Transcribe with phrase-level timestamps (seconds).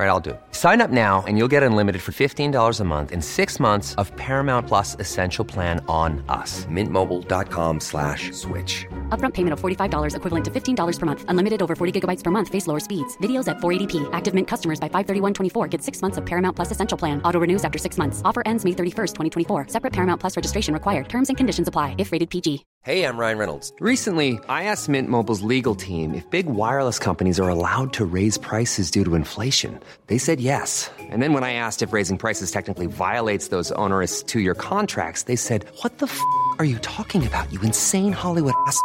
[0.00, 0.40] All right, I'll do it.
[0.52, 4.10] Sign up now and you'll get unlimited for $15 a month in six months of
[4.16, 6.64] Paramount Plus Essential Plan on us.
[6.70, 8.86] Mintmobile.com slash switch.
[9.10, 11.24] Upfront payment of $45 equivalent to $15 per month.
[11.28, 12.48] Unlimited over 40 gigabytes per month.
[12.48, 13.18] Face lower speeds.
[13.18, 14.08] Videos at 480p.
[14.14, 17.20] Active Mint customers by 531.24 get six months of Paramount Plus Essential Plan.
[17.22, 18.22] Auto renews after six months.
[18.24, 19.12] Offer ends May 31st,
[19.48, 19.66] 2024.
[19.68, 21.10] Separate Paramount Plus registration required.
[21.10, 22.64] Terms and conditions apply if rated PG.
[22.82, 23.74] Hey, I'm Ryan Reynolds.
[23.78, 28.38] Recently, I asked Mint Mobile's legal team if big wireless companies are allowed to raise
[28.38, 29.78] prices due to inflation.
[30.06, 30.90] They said yes.
[30.98, 35.24] And then when I asked if raising prices technically violates those onerous two year contracts,
[35.24, 36.18] they said, What the f
[36.58, 38.80] are you talking about, you insane Hollywood ass?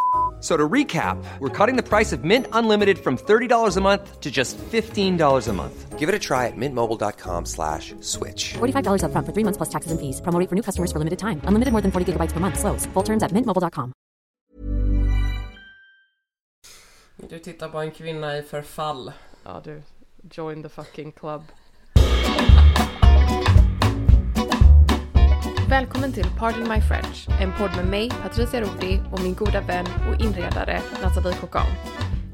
[0.46, 4.30] So to recap, we're cutting the price of Mint Unlimited from $30 a month to
[4.30, 5.98] just $15 a month.
[5.98, 8.54] Give it a try at mintmobile.com slash switch.
[8.54, 10.22] $45 upfront for three months plus taxes and fees.
[10.22, 11.42] Promo rate for new customers for limited time.
[11.50, 12.60] Unlimited more than 40 gigabytes per month.
[12.60, 12.86] Slows.
[12.94, 13.92] Full terms at mintmobile.com.
[17.30, 19.12] Du tittar på en kvinna i förfall.
[19.44, 19.82] Ja du,
[20.30, 21.44] join the fucking club.
[25.70, 29.86] Välkommen till Pardon My French, en podd med mig, Patricia Rodi och min goda vän
[30.10, 31.66] och inredare Nathalie Cocan.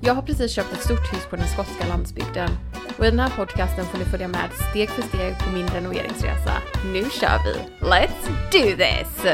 [0.02, 2.50] Jag har precis köpt ett stort hus på den skotska landsbygden
[2.98, 6.54] och i den här podcasten får ni följa med steg för steg på min renoveringsresa.
[6.94, 7.86] Nu kör vi!
[7.86, 9.26] Let's do this!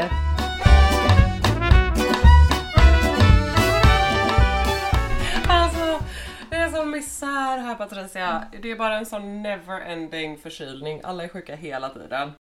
[6.92, 8.44] Sån misär här Patricia.
[8.62, 11.00] Det är bara en sån never-ending förkylning.
[11.04, 12.32] Alla är sjuka hela tiden.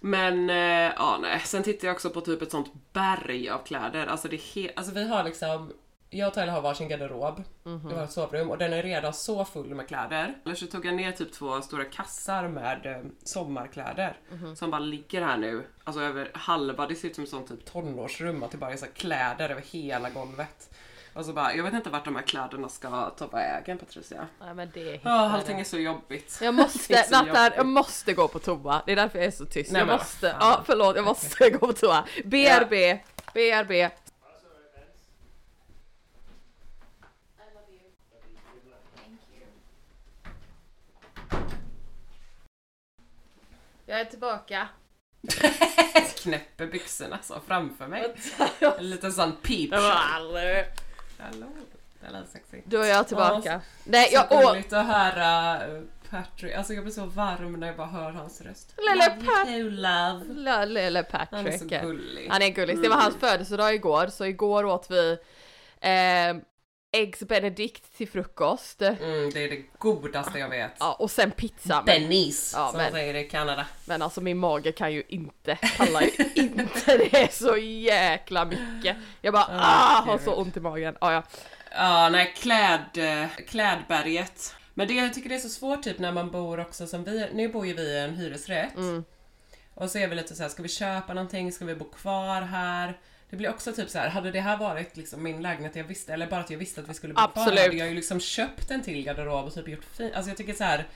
[0.00, 1.40] Men, eh, ja nej.
[1.44, 4.06] Sen tittar jag också på typ ett sånt berg av kläder.
[4.06, 5.72] Alltså, det är he- alltså vi har liksom
[6.12, 7.42] jag och Tyler har varsin garderob
[7.90, 10.34] i vårt sovrum och den är redan så full med kläder.
[10.44, 14.16] Eller så tog jag ner typ två stora kassar med eh, sommarkläder
[14.56, 15.66] som bara ligger här nu.
[15.84, 18.76] Alltså över halva, det ser ut som ett sånt typ tonårsrum att det bara är
[18.76, 20.74] så här kläder över hela golvet.
[21.12, 24.26] Och så bara, jag vet inte vart de här kläderna ska ta vägen Patricia.
[24.40, 26.38] Nej men det är Ja, allting är så jobbigt.
[26.42, 28.82] Jag Det måste, Nattan, jag måste gå på toa.
[28.86, 29.72] Det är därför jag är så tyst.
[29.72, 32.04] Nej, jag men måste, ja förlåt, jag måste gå på toa.
[32.24, 32.98] BRB,
[33.34, 33.90] BRB.
[43.86, 44.68] Jag är tillbaka.
[46.22, 48.14] Knäpper byxorna så framför mig.
[48.78, 49.70] En liten sån peep.
[51.22, 51.46] Hallå,
[52.50, 52.62] det.
[52.64, 53.52] Då är jag tillbaka.
[53.52, 55.60] Ja, Nej, Så jag, åh, gulligt att höra
[56.10, 56.54] Patrick.
[56.54, 58.74] Alltså jag blir så varm när jag bara hör hans röst.
[58.90, 59.48] Lille Pat-
[60.30, 60.66] love.
[60.66, 61.82] lille Han är så Patrick.
[61.82, 62.28] gullig.
[62.30, 62.82] Han är gullig.
[62.82, 65.18] Det var hans födelsedag igår, så igår åt vi
[65.80, 66.36] eh,
[66.92, 68.82] Eggs benedict till frukost.
[68.82, 70.72] Mm, det är det godaste jag vet.
[70.78, 71.76] Ja, och sen pizza.
[71.76, 73.66] Men, Bennies, Ja, som men- säger i Kanada.
[73.84, 78.96] men alltså min mage kan ju inte, pallar ju inte det så jäkla mycket.
[79.20, 80.96] Jag bara ah, har så ont i magen.
[81.00, 81.22] Ah, ja.
[81.72, 82.80] Ja, nej, kläd,
[83.22, 84.54] eh, klädberget.
[84.74, 87.28] Men det, jag tycker det är så svårt typ när man bor också som vi,
[87.32, 88.76] nu bor ju vi i en hyresrätt.
[88.76, 89.04] Mm.
[89.74, 91.52] Och så är vi lite så här, ska vi köpa någonting?
[91.52, 92.98] Ska vi bo kvar här?
[93.30, 96.12] Det blir också typ så här, hade det här varit liksom min lägenhet jag visste,
[96.12, 97.58] eller bara att jag visste att vi skulle bo kvar Absolut.
[97.58, 100.14] här, hade jag ju liksom köpt en till garderob och typ gjort fint.
[100.14, 100.88] Alltså jag tycker så här.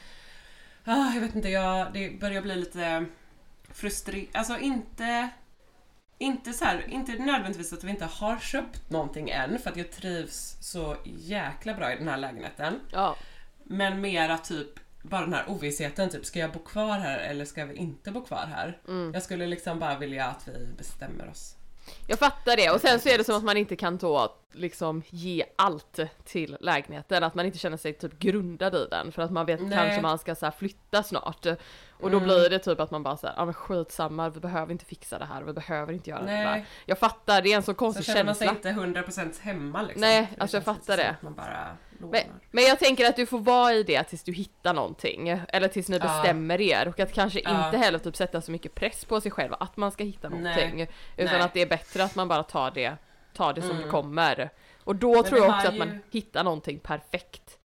[0.85, 3.07] Ah, jag vet inte, jag, det börjar bli lite
[3.73, 4.39] frustrerande.
[4.39, 5.29] Alltså inte...
[6.19, 9.93] Inte så här, inte nödvändigtvis att vi inte har köpt någonting än, för att jag
[9.93, 12.81] trivs så jäkla bra i den här lägenheten.
[12.93, 13.17] ja.
[13.65, 17.65] Men mera typ bara den här ovissheten, typ ska jag bo kvar här eller ska
[17.65, 18.79] vi inte bo kvar här?
[18.89, 19.15] Mm.
[19.15, 21.57] Jag skulle liksom bara vilja att vi bestämmer oss.
[22.07, 25.03] Jag fattar det och sen så är det som att man inte kan då liksom
[25.11, 29.31] ge allt till lägenheten, att man inte känner sig typ grundad i den för att
[29.31, 29.71] man vet Nej.
[29.79, 31.47] kanske man ska så flytta snart.
[31.91, 34.85] Och då blir det typ att man bara säger ja men skitsamma, vi behöver inte
[34.85, 36.45] fixa det här, vi behöver inte göra det Nej.
[36.45, 36.67] där.
[36.87, 38.71] Jag fattar, det är en så Så konstig känner man sig känsla.
[38.71, 40.01] inte 100% hemma liksom.
[40.01, 41.17] Nej, alltså jag fattar det.
[41.21, 42.25] Man bara lånar.
[42.29, 45.69] Men, men jag tänker att du får vara i det tills du hittar någonting, eller
[45.69, 46.03] tills ni Ja.
[46.03, 47.67] bestämmer er och att kanske Ja.
[47.67, 50.39] inte heller typ sätta så mycket press på sig själv att man ska hitta Nej.
[50.41, 50.81] någonting.
[51.17, 51.41] Utan Nej.
[51.43, 52.97] att det är bättre att man bara tar det,
[53.35, 53.83] tar det som Mm.
[53.83, 54.51] det kommer.
[54.85, 57.59] Och då tror vi jag också att ju- man hittar någonting perfekt.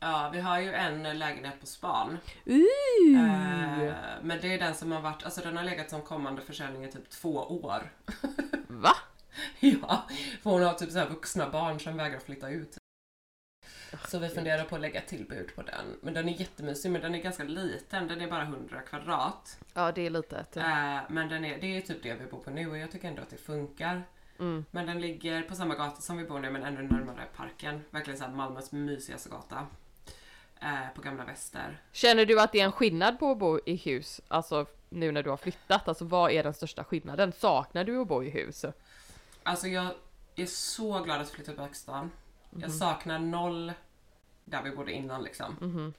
[0.00, 2.18] Ja, vi har ju en lägenhet på span.
[2.46, 3.86] Ooh.
[3.88, 6.84] Eh, men det är den som har varit, alltså den har legat som kommande försäljning
[6.84, 7.34] i typ två
[7.64, 7.92] år.
[8.68, 8.92] Va?
[9.60, 10.04] ja,
[10.42, 12.76] för hon har typ så här vuxna barn som vägrar flytta ut.
[14.08, 15.96] Så vi funderar på att lägga tillbud på den.
[16.00, 18.08] Men den är jättemysig, men den är ganska liten.
[18.08, 19.58] Den är bara 100 kvadrat.
[19.74, 20.56] Ja, det är lite ett...
[20.56, 23.08] Eh, men den är, det är typ det vi bor på nu och jag tycker
[23.08, 24.02] ändå att det funkar.
[24.70, 27.84] Men den ligger på samma gata som vi bor nu men ännu närmare parken.
[27.90, 29.66] Verkligen såhär Malmös mysigaste gata.
[30.60, 31.80] Eh, på Gamla Väster.
[31.92, 35.22] Känner du att det är en skillnad på att bo i hus, alltså nu när
[35.22, 35.88] du har flyttat?
[35.88, 37.32] Alltså vad är den största skillnaden?
[37.32, 38.64] Saknar du att bo i hus?
[39.42, 39.86] Alltså jag
[40.36, 42.10] är så glad att flytta till Högstan.
[42.50, 42.70] Jag Mhm.
[42.70, 43.72] saknar noll
[44.44, 45.92] där vi bodde innan liksom.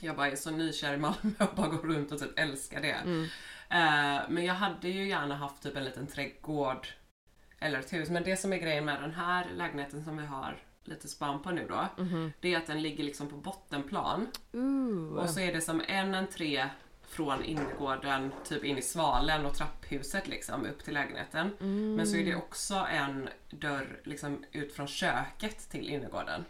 [0.00, 2.92] Jag bara är så nykär i Malmö och bara går runt och typ älskar det.
[2.92, 3.22] Mm.
[3.70, 6.86] Eh, men jag hade ju gärna haft typ en liten trädgård
[7.58, 8.10] eller ett hus.
[8.10, 11.50] Men det som är grejen med den här lägenheten som vi har lite span på
[11.50, 12.02] nu då.
[12.02, 12.32] Mhm.
[12.40, 14.26] Det är att den ligger liksom på bottenplan.
[14.52, 15.14] Ooh.
[15.18, 16.68] Och så är det som en entré
[17.12, 21.50] från innergården typ in i svalen och trapphuset liksom upp till lägenheten.
[21.96, 26.44] Men så är det också en dörr liksom ut från köket till innergården.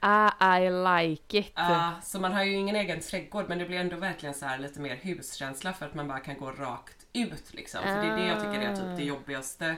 [0.00, 1.52] Ah, I like it.
[1.54, 4.58] Ja, så man har ju ingen egen trädgård men det blir ändå verkligen så här
[4.58, 7.80] lite mer huskänsla för att man bara kan gå rakt ut liksom.
[7.82, 9.74] För det är det jag tycker är typ det jobbigaste eh,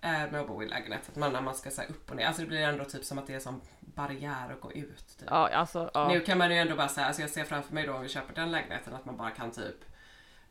[0.00, 1.08] med att bo i lägenhet.
[1.08, 3.18] Att man när man ska så upp och ner, alltså det blir ändå typ som
[3.18, 5.18] att det är som barriär att gå ut.
[5.18, 5.28] Typ.
[5.30, 6.08] Ja, alltså ja.
[6.08, 8.08] Nu kan man ju ändå bara säga, alltså jag ser framför mig då om vi
[8.08, 9.84] köper den lägenheten att man bara kan typ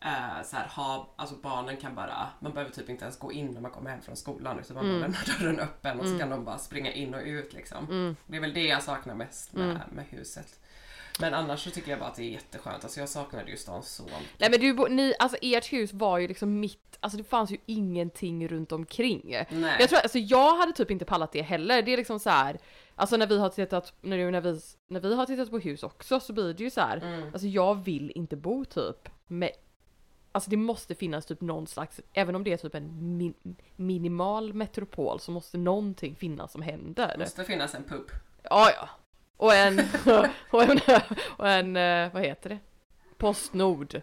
[0.01, 3.47] eh, så här, ha, alltså barnen kan bara, man behöver typ inte ens gå in
[3.47, 6.29] när man kommer hem från skolan utan man bara lämnar dörren öppen och så kan
[6.29, 8.15] de bara springa in och ut liksom.
[8.27, 10.59] Det är väl det jag saknar mest med, med huset.
[11.19, 13.83] Men annars så tycker jag bara att det är jätteskönt, alltså jag saknade ju stan
[13.83, 14.19] så mycket.
[14.37, 17.57] Nej men du, ni, alltså ert hus var ju liksom mitt, alltså det fanns ju
[17.65, 19.45] ingenting runt omkring.
[19.49, 19.75] Nej.
[19.79, 21.81] Jag tror, alltså jag hade typ inte pallat det heller.
[21.81, 22.57] Det är liksom så här.
[22.95, 26.19] alltså när vi har tittat, när, när, vi, när vi har tittat på hus också
[26.19, 26.97] så blir det ju så här.
[26.97, 27.23] Mm.
[27.23, 29.51] alltså jag vill inte bo typ med,
[30.31, 33.33] alltså det måste finnas typ någon slags, även om det är typ en min,
[33.75, 37.11] minimal metropol så måste någonting finnas som händer.
[37.17, 38.11] Det måste finnas en pub.
[38.43, 38.89] Ja, ja.
[39.37, 39.79] Och en,
[40.49, 40.79] och en,
[41.37, 42.59] och en, eh, vad heter det?
[43.17, 44.01] Postnord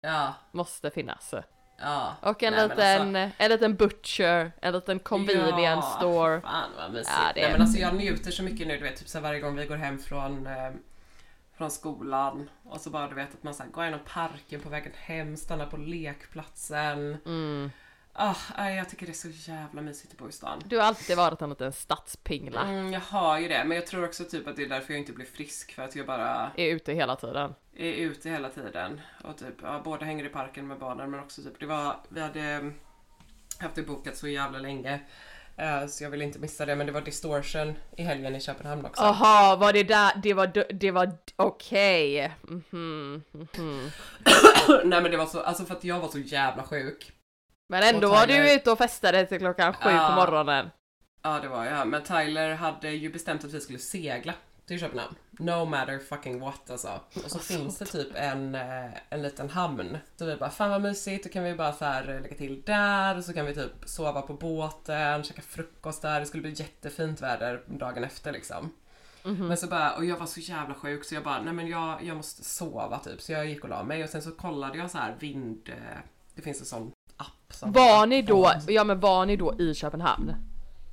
[0.00, 1.34] Ja, måste finnas.
[1.78, 2.16] ja.
[2.20, 6.40] Och en Nej, liten, alltså- en liten butcher, en liten convenience ja, store.
[6.40, 7.16] Fan vad mysigt.
[7.26, 9.40] Ja, det Nej, men alltså jag njuter så mycket nu, du vet typ så varje
[9.40, 10.70] gång vi går hem från, eh,
[11.56, 14.68] från skolan och så bara du vet att man så här, går genom parken på
[14.68, 17.16] vägen hem, stannar på lekplatsen.
[17.26, 17.70] Mm.
[18.18, 20.62] Ah, jag tycker det är så jävla mysigt att bo i stan.
[20.64, 22.62] Du har alltid varit en liten stadspingla.
[22.62, 25.00] Mm, jag har ju det, men jag tror också typ att det är därför jag
[25.00, 27.54] inte blir frisk för att jag bara Är ute hela tiden.
[27.76, 29.00] är ute hela tiden.
[29.24, 32.20] Och typ, ja, både hänger i parken med barnen men också typ, det var, vi
[32.20, 32.74] hade mm,
[33.60, 35.00] haft det bokat så jävla länge.
[35.56, 38.84] eh, så jag vill inte missa det, men det var Distortion i helgen i Köpenhamn
[38.84, 39.02] också.
[39.02, 42.32] Aha, var det där, det var, det var, okej.
[42.42, 43.90] Mhm, mhm.
[44.84, 47.12] Nej men det var så, alltså för att jag var så jävla sjuk.
[47.68, 50.08] Men ändå Och var Tyler- du ute och festade till klockan sju Ja.
[50.08, 50.70] på morgonen.
[51.22, 54.34] Ja det var jag, men Tyler hade ju bestämt att vi skulle segla
[54.66, 55.14] till Köpenhamn.
[55.30, 57.00] No matter fucking what alltså.
[57.24, 59.98] Och så finns det typ en, eh, en liten hamn.
[60.16, 62.62] Så vi bara, fan vad mysigt, då kan vi bara så här eh, lägga till
[62.62, 66.20] där och så kan vi typ sova på båten, käka frukost där.
[66.20, 68.72] Det skulle bli jättefint väder dagen efter liksom.
[69.22, 72.02] Men så bara, och jag var så jävla sjuk så jag bara, nej men jag,
[72.02, 73.20] jag måste sova typ.
[73.22, 75.98] Så jag gick och la mig och sen så kollade jag så här vind, eh,
[76.34, 76.92] det finns en sån
[77.62, 80.34] Var ni då, ja men var ni då i Köpenhamn?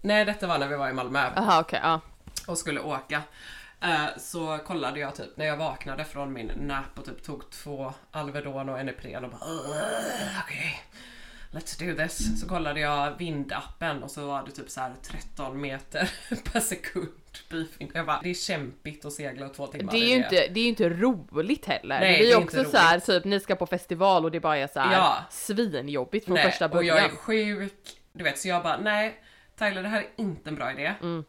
[0.01, 1.19] Nej detta var när vi var i Malmö.
[1.35, 1.99] Aha okej, ja.
[2.47, 3.21] och skulle åka.
[3.81, 7.93] Eh, Så kollade jag typ när jag vaknade från min nap och typ tog två
[8.11, 10.81] Alvedon och en Ipren och bara "Ugh, okej,
[11.53, 12.41] let's do this.
[12.41, 16.11] Så kollade jag vindappen och så var det typ så här 13 meter
[16.53, 17.09] per sekund.
[17.93, 20.67] Jag bara, det är kämpigt att segla två timmar Det är ju inte, det är
[20.69, 21.99] inte roligt heller.
[21.99, 24.31] Nej, det det är ju är också så här, typ ni ska på festival och
[24.31, 25.17] det bara är så här Ja.
[25.31, 26.97] svinjobbigt från Nej, första och början.
[26.97, 27.73] jag är sjuk.
[28.13, 29.23] Du vet, så jag bara, nej
[29.59, 30.93] Tyler det här är inte en bra idé.
[31.01, 31.23] Mm.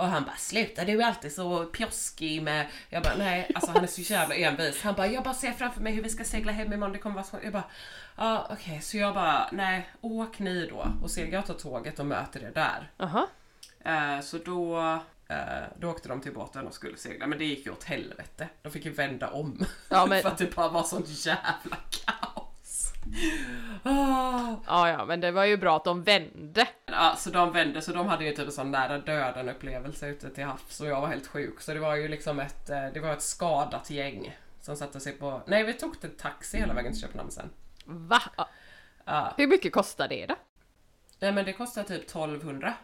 [0.00, 2.66] Och han bara, sluta du är alltid så pjoskig med...
[2.88, 4.82] Jag bara, nej alltså han är så jävla envis.
[4.82, 7.14] Han bara, jag bara ser framför mig hur vi ska segla hem imorgon, det kommer
[7.14, 7.36] vara så...
[7.42, 7.64] Jag bara,
[8.16, 8.80] ja okej.
[8.80, 11.34] Så jag bara, nej åk ni då och segla.
[11.34, 12.90] Jag tar tåget och möter er där.
[12.98, 13.26] Aha.
[13.84, 14.80] Eh, så då,
[15.28, 15.36] eh,
[15.78, 18.48] då åkte de till båten och skulle segla, men det gick ju åt helvete.
[18.62, 19.64] De fick ju vända om.
[19.88, 22.29] Ja, men- för att det bara var sånt jävla kaos.
[23.82, 24.56] Ah.
[24.66, 26.68] Ja ja men det var ju bra att de vände.
[26.86, 30.30] Ja, så de vände, så de hade ju typ en sån nära döden upplevelse ute
[30.30, 31.60] till havs och jag var helt sjuk.
[31.60, 35.12] Så det var ju liksom ett, eh, det var ett skadat gäng som satte sig
[35.12, 35.42] på...
[35.46, 37.50] Nej, vi tog en taxi hela vägen till Köpenhamn sen.
[37.84, 38.22] Va?
[39.04, 39.34] Ja.
[39.36, 40.34] Hur mycket kostar det då?
[41.18, 42.74] Nej men det kostade typ 1200.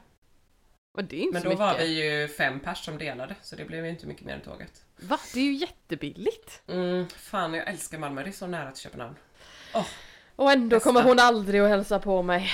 [0.98, 1.58] Och det är inte Men då mycket.
[1.60, 4.40] var vi ju fem pers som delade, så det blev ju inte mycket mer än
[4.40, 4.84] tåget.
[4.96, 5.18] Va?
[5.34, 6.62] Det är ju jättebilligt.
[6.68, 9.16] Mm, fan, jag älskar Malmö, det är så nära till Köpenhamn.
[9.74, 9.86] Åh,
[10.36, 12.50] Och ändå kommer hon aldrig att hälsa på mig.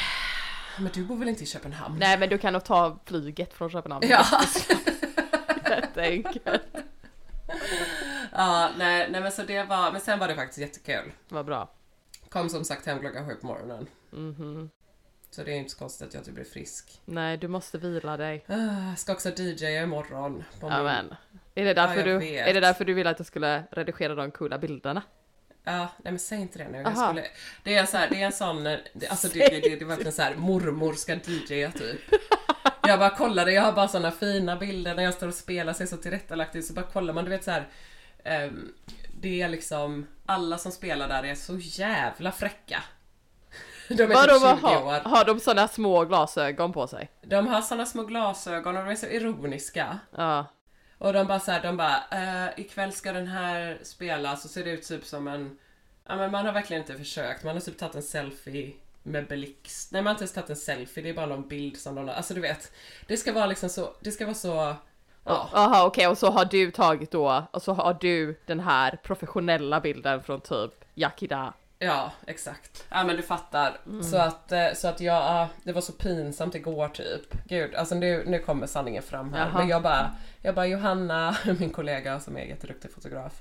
[0.79, 1.99] men du bor väl inte i Köpenhamn?
[1.99, 4.07] Nej men du kan nog ta flyget från Köpenhamn.
[4.09, 4.25] Ja.
[5.71, 6.63] Jätteenkelt.
[8.33, 11.13] ja, nej, nej men så det var, men sen var det faktiskt jättekul.
[11.29, 11.71] Vad bra.
[12.29, 13.87] Kom som sagt hem klockan sju på morgonen.
[15.31, 17.01] Så det är inte så konstigt att jag typ blir frisk.
[17.05, 18.45] Nej, du måste vila dig.
[18.49, 20.45] Ah, ska också DJa imorgon.
[20.61, 21.15] På Ja, min-.
[21.55, 22.47] Är det, därför jag du, vet.
[22.49, 25.03] är det därför du ville att jag skulle redigera de coola bilderna?
[25.65, 26.79] Ja, nej men säg inte det nu.
[26.79, 27.07] Jag Aha.
[27.09, 27.27] skulle,
[27.63, 29.81] det, är så här, det är en sån, eh, det, alltså det, det, det, det
[29.81, 32.01] är verkligen så här, mormor ska DJa typ.
[32.87, 35.87] Jag bara kollade, jag har bara såna fina bilder när jag står och spelar, ser
[35.87, 37.69] så tillrättalagt ut, så bara kollar man, du vet så här.
[38.25, 38.73] ehm,
[39.21, 42.83] det är liksom, alla som spelar där är så jävla fräcka.
[43.89, 45.01] De är Vadå, typ vad 20 har, år.
[45.11, 47.11] har de sådana små glasögon på sig?
[47.23, 49.99] De har såna små glasögon och de är så ironiska.
[50.17, 50.47] Ja.
[51.03, 54.65] Och de bara så här, de bara eh, ikväll ska den här spelas och ser
[54.65, 55.59] det ut typ som en...
[56.07, 59.93] Ja men man har verkligen inte försökt, man har typ tagit en selfie med blixt.
[59.93, 62.09] Nej man har inte ens tagit en selfie, det är bara någon bild som de
[62.09, 62.15] har...
[62.15, 62.73] Alltså du vet.
[63.07, 64.77] Det ska vara liksom så, det ska vara så...
[65.25, 65.51] Ja.
[65.53, 69.81] Jaha okej och så har du tagit då, och så har du den här professionella
[69.81, 71.53] bilden från typ Yakida.
[71.85, 72.85] Ja, exakt.
[72.89, 73.79] Ja men du fattar.
[74.03, 77.49] Så att, eh, så att jag, ja, det var så pinsamt igår typ.
[77.49, 79.47] Gud, alltså nu, nu kommer sanningen fram här.
[79.47, 79.59] Jaha.
[79.59, 80.11] Men jag bara,
[80.43, 83.33] jag bara Johanna, min kollega som är jätteduktig fotograf.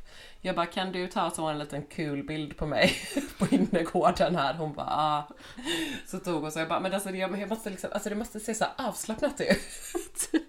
[0.41, 2.95] Jag bara, kan du ta så en liten kul bild på mig
[3.37, 4.53] på innergården här?
[4.53, 5.27] Hon bara, ah.
[6.07, 8.39] Så tog hon så jag bara, men alltså jag, jag måste liksom, alltså det måste
[8.39, 9.57] se så avslappnat ut.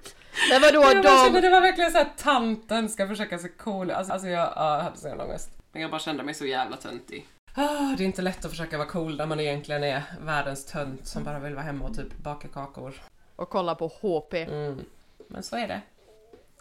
[0.51, 1.47] Men vadå jag bara kände, de...
[1.47, 3.97] det var verkligen så här tanten ska försöka se cool ut.
[3.97, 5.51] Alltså, alltså jag ja, jag hade så jävla ångest.
[5.73, 7.27] Men jag bara kände mig så jävla töntig.
[7.55, 11.07] Ah, det är inte lätt att försöka vara cool när man egentligen är världens tönt
[11.07, 12.95] som bara vill vara hemma och typ baka kakor.
[13.37, 14.35] Och kolla på HP.
[14.35, 14.85] Mm.
[15.29, 15.81] Men så är det.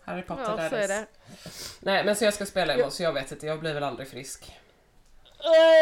[0.06, 1.06] Harry Potter Ja, så är det.
[1.80, 4.08] Nej men så jag ska spela imorgon så jag vet inte, jag blir väl aldrig
[4.08, 4.58] frisk.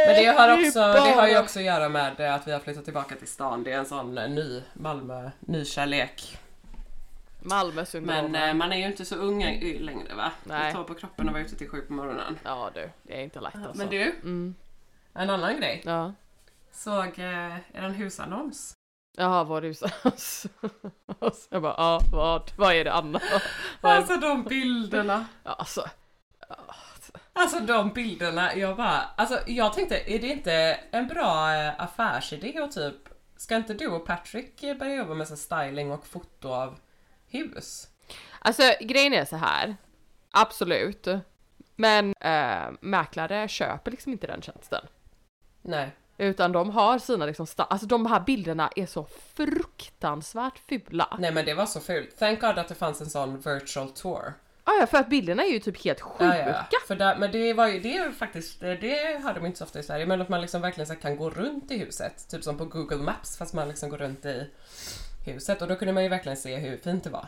[0.08, 2.84] Men det har, också, det har ju också att göra med att vi har flyttat
[2.84, 3.64] tillbaka till stan.
[3.64, 6.38] Det är en sån eh, ny Malmö, ny kärlek.
[7.40, 8.32] Malmö syndrom.
[8.32, 9.44] Men eh, man är ju inte så ung
[9.80, 10.32] längre va?
[10.44, 10.68] Nej.
[10.68, 12.40] Det tar på kroppen och vara ute till sju på morgonen.
[12.44, 13.78] Ja du, det är inte lätt alltså.
[13.78, 14.56] Men du, Mm.
[15.14, 15.82] En annan grej.
[15.86, 16.14] Ja.
[16.72, 18.74] Såg eh, en husannons.
[19.18, 19.42] Jaha.
[21.20, 23.22] Och så jag bara, ja vad, vad är det Anna?
[23.82, 23.98] Vad är...
[23.98, 25.26] Alltså de bilderna.
[25.44, 25.90] Ja, alltså.
[27.34, 30.54] Alltså de bilderna, jag bara, alltså jag tänkte, är det inte
[30.92, 32.96] en bra eh, affärsidé och typ,
[33.38, 36.80] ska inte du och Patrick eh, börja jobba med så styling och foto av
[37.28, 37.88] hus?
[38.40, 39.76] Alltså grejen är så här.
[40.32, 41.08] Absolut.
[41.76, 44.82] Men äh, mäklare köper liksom inte den tjänsten.
[45.62, 45.92] Nej.
[46.18, 51.18] Utan de har sina liksom, alltså de här bilderna är så fruktansvärt fula.
[51.20, 52.20] Nej men det var så fult.
[52.20, 54.34] Thank God att det fanns en sån virtual tour.
[54.64, 56.38] Ah, ja, för att bilderna är ju typ helt sjuka.
[56.38, 56.80] Ja, ja.
[56.88, 59.58] För där, men det var ju, det är ju faktiskt, det, det hade de inte
[59.58, 62.30] så ofta i Sverige, men att man liksom verkligen så kan gå runt i huset.
[62.30, 64.50] Typ som på Google Maps fast man liksom går runt i
[65.26, 67.28] huset och då kunde man ju verkligen se hur fint det var.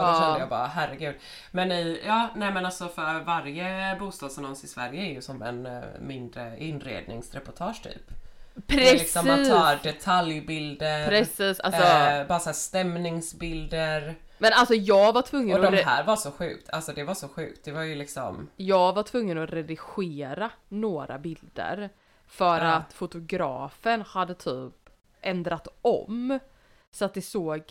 [0.00, 1.14] Och då kände jag bara herregud.
[1.50, 5.66] Men i, ja nej men alltså för varje bostadsannons i Sverige är ju som en
[5.66, 8.10] eh, mindre inredningsreportage typ.
[8.66, 8.92] Precis!
[9.00, 11.82] Liksom man tar detaljbilder, Precis, alltså.
[11.82, 14.14] eh, bara så här stämningsbilder.
[14.38, 15.72] Men alltså jag var tvungen Och att...
[15.72, 17.64] de re- här var så sjukt, alltså det var så sjukt.
[17.64, 21.90] Det var ju liksom Jag var tvungen att redigera några bilder
[22.26, 22.72] för Ja.
[22.72, 24.72] att fotografen hade typ
[25.20, 26.38] ändrat om
[26.90, 27.62] så att det såg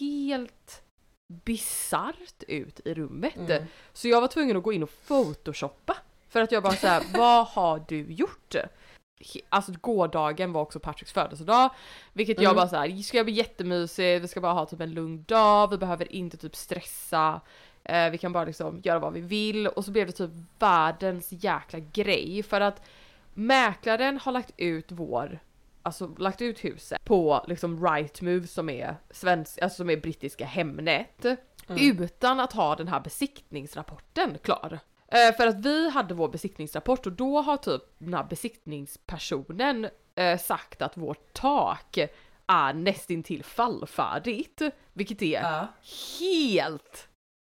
[0.00, 0.82] helt
[1.28, 3.36] bisarrt ut i rummet.
[3.36, 3.64] Mm.
[3.92, 5.96] Så jag var tvungen att gå in och photoshoppa
[6.28, 8.54] för att jag bara såhär, vad har du gjort?
[9.48, 11.70] Alltså gårdagen var också Patricks födelsedag,
[12.12, 12.56] vilket jag Mm.
[12.56, 16.12] bara såhär, ska bli jättemysigt, vi ska bara ha typ en lugn dag, vi behöver
[16.12, 17.40] inte typ stressa,
[17.84, 21.28] eh, vi kan bara liksom göra vad vi vill och så blev det typ världens
[21.30, 22.82] jäkla grej för att
[23.34, 25.38] mäklaren har lagt ut vår
[25.88, 31.24] Alltså lagt ut huset på liksom Rightmove som är svensk, alltså som är brittiska Hemnet.
[31.68, 34.78] Utan att ha den här besiktningsrapporten klar.
[35.08, 40.38] Eh, för att vi hade vår besiktningsrapport och då har typ den här besiktningspersonen eh,
[40.38, 41.98] sagt att vårt tak
[42.46, 44.62] är nästintill fallfärdigt.
[44.92, 45.66] Vilket är Ja.
[46.20, 47.08] helt...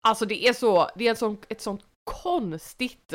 [0.08, 3.14] Alltså det är så, det är ett sånt, ett sånt konstigt...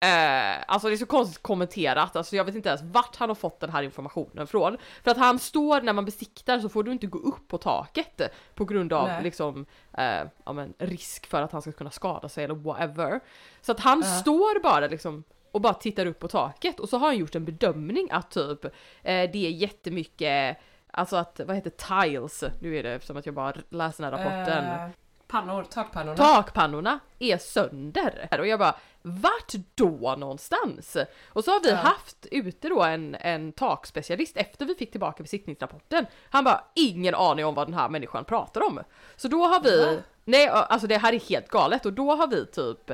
[0.00, 3.34] Eh, alltså det är så konstigt kommenterat, alltså jag vet inte ens vart han har
[3.34, 4.76] fått den här informationen från.
[5.04, 8.20] För att han står, när man besiktar så får du inte gå upp på taket
[8.54, 9.22] på grund av Nej.
[9.22, 9.66] liksom,
[9.98, 13.20] eh, ja, men, risk för att han ska kunna skada sig eller whatever.
[13.60, 14.20] Så att han Ja.
[14.20, 17.44] står bara liksom och bara tittar upp på taket och så har han gjort en
[17.44, 18.70] bedömning att typ eh,
[19.02, 20.56] det är jättemycket
[20.90, 21.70] Alltså att, vad heter
[22.04, 22.44] tiles?
[22.60, 24.64] Nu är det som att jag bara läser den här rapporten.
[24.64, 24.88] Eh,
[25.28, 26.16] pannor, takpannorna.
[26.16, 28.28] Takpannorna är sönder!
[28.40, 30.96] Och jag bara, vart då någonstans?
[31.28, 31.76] Och så har vi Ja.
[31.76, 36.06] haft ute då en, en takspecialist efter vi fick tillbaka besiktningsrapporten.
[36.30, 38.80] Han bara, ingen aning om vad den här människan pratar om.
[39.16, 40.02] Så då har vi, Va?
[40.24, 42.90] nej alltså det här är helt galet och då har vi typ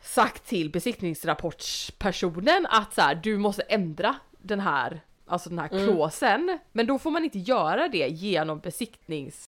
[0.00, 5.84] sagt till besiktningsrapportspersonen att så här, du måste ändra den här alltså den här Mm.
[5.86, 6.58] klåsen.
[6.72, 9.44] Men då får man inte göra det genom besiktnings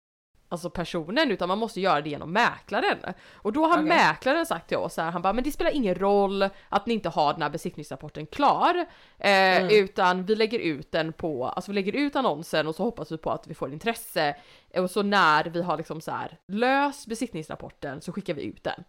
[0.51, 2.98] alltså personen utan man måste göra det genom mäklaren.
[3.34, 3.84] Och då har Okej.
[3.84, 6.93] mäklaren sagt till oss så här, han bara men det spelar ingen roll att ni
[6.93, 8.86] inte har den här besiktningsrapporten klar
[9.20, 9.70] eh, Mm.
[9.72, 13.17] utan vi lägger ut den på, alltså vi lägger ut annonsen och så hoppas vi
[13.17, 14.36] på att vi får intresse
[14.77, 18.84] och så när vi har liksom så här löst besiktningsrapporten så skickar vi ut den.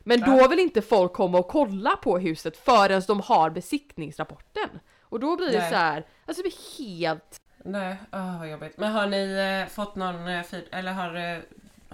[0.00, 4.68] Men då vill inte folk komma och kolla på huset förrän de har besiktningsrapporten.
[5.00, 5.70] Och då blir det Nej.
[5.70, 8.78] så här, alltså det blir helt Nej, oh, vad jobbigt.
[8.78, 9.32] Men har ni
[9.64, 11.38] eh, fått någon eh, feed, eller har, eh,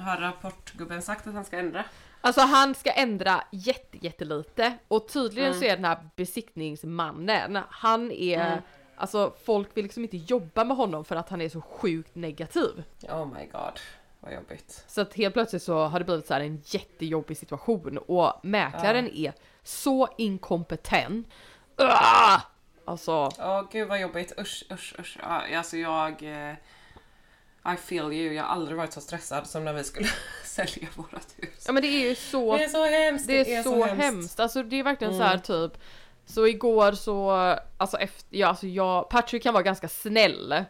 [0.04, 1.84] har rapportgubben sagt att han ska ändra?
[2.20, 5.60] Alltså han ska ändra jätte, jättelite och tydligen Mm.
[5.60, 8.62] så är den här besiktningsmannen, han är,
[8.96, 12.82] alltså folk vill liksom inte jobba med honom för att han är så sjukt negativ.
[13.02, 13.80] Oh my god,
[14.20, 14.84] vad jobbigt.
[14.88, 19.32] Så att helt plötsligt så har det blivit så en jättejobbig situation och mäklaren är
[19.62, 21.28] så inkompetent.
[21.76, 22.40] Ugh!
[22.84, 25.18] Alltså, Åh gud vad jobbigt, usch usch usch.
[25.22, 26.22] Ja, alltså jag...
[26.22, 26.54] Eh,
[27.74, 30.08] I feel you, jag har aldrig varit så stressad som när vi skulle
[30.44, 31.64] sälja vårat hus.
[31.66, 33.26] ja men det är ju så Det är så hemskt!
[33.26, 34.40] Det är, så, hemskt.
[34.40, 35.78] Alltså det är verkligen så här typ.
[36.26, 37.30] Så igår så,
[37.76, 40.64] alltså efter, ja alltså jag, Patrick kan vara ganska snäll.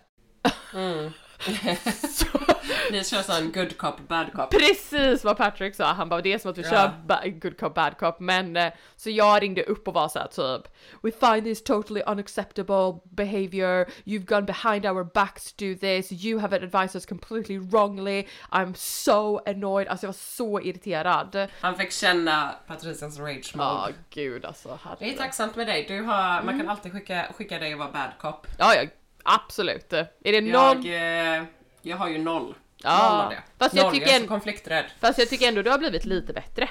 [2.91, 4.51] Ni kör sån good cop, bad cop.
[4.51, 6.71] Precis vad Patrick sa, han bara det är som att vi Ja.
[6.71, 10.27] kör good cop bad cop men eh, så jag ringde upp och var så här
[10.27, 10.69] typ
[11.03, 16.39] We find this totally unacceptable behavior, you've gone behind our backs to do this, you
[16.41, 21.49] have advised us completely wrongly, I'm so annoyed, alltså jag var så irriterad.
[21.61, 23.69] Han fick känna Patricias rage mode.
[23.69, 24.79] Ja gud alltså.
[24.99, 27.91] Det är tacksamt med dig, du har, man kan alltid skicka, skicka dig och vara
[27.91, 28.47] bad cop.
[28.59, 28.85] Ja, ja
[29.25, 29.93] absolut.
[29.93, 31.45] Är det någon Jag, eh,
[31.83, 32.55] jag har ju noll.
[32.77, 33.43] Ja, Noll av det.
[33.59, 34.85] fast jag noll, tycker jag är så konflikträdd.
[35.01, 36.69] Fast jag tycker ändå du har blivit lite bättre.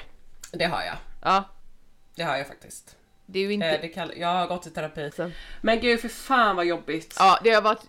[0.52, 0.96] Det har jag.
[1.22, 1.44] Ja,
[2.14, 2.96] Det har jag faktiskt.
[3.26, 3.66] det är ju inte...
[3.66, 5.10] Eh, det kall- jag har gått i terapi.
[5.16, 5.32] Sen-
[5.62, 7.16] Men gud för fan vad jobbigt.
[7.18, 7.82] Ja, det har varit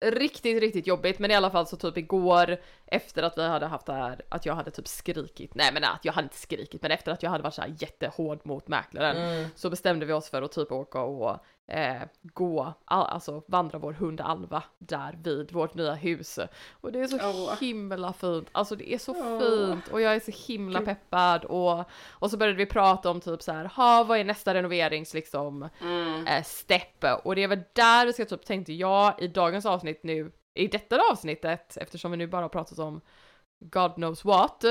[0.00, 1.18] eh, riktigt, riktigt jobbigt.
[1.18, 4.46] Men i alla fall så typ igår efter att vi hade haft det här, att
[4.46, 7.30] jag hade typ skrikit, nej men att jag hade inte skrikit, men efter att jag
[7.30, 9.48] hade varit så här jättehård mot mäklaren Mm.
[9.56, 13.92] så bestämde vi oss för att typ åka och eh, gå, all, alltså vandra vår
[13.92, 16.38] hund Alva där vid vårt nya hus.
[16.80, 17.60] Och det är så Åh.
[17.60, 19.38] himla fint, alltså det är så Åh.
[19.40, 23.42] fint och jag är så himla peppad och, och så började vi prata om typ
[23.42, 26.26] så här, ha vad är nästa renoverings liksom Mm.
[26.26, 30.00] eh, step och det är väl där vi ska typ tänkte jag i dagens avsnitt
[30.02, 33.00] nu, i detta avsnittet eftersom vi nu bara har pratat om
[33.60, 34.64] God knows what.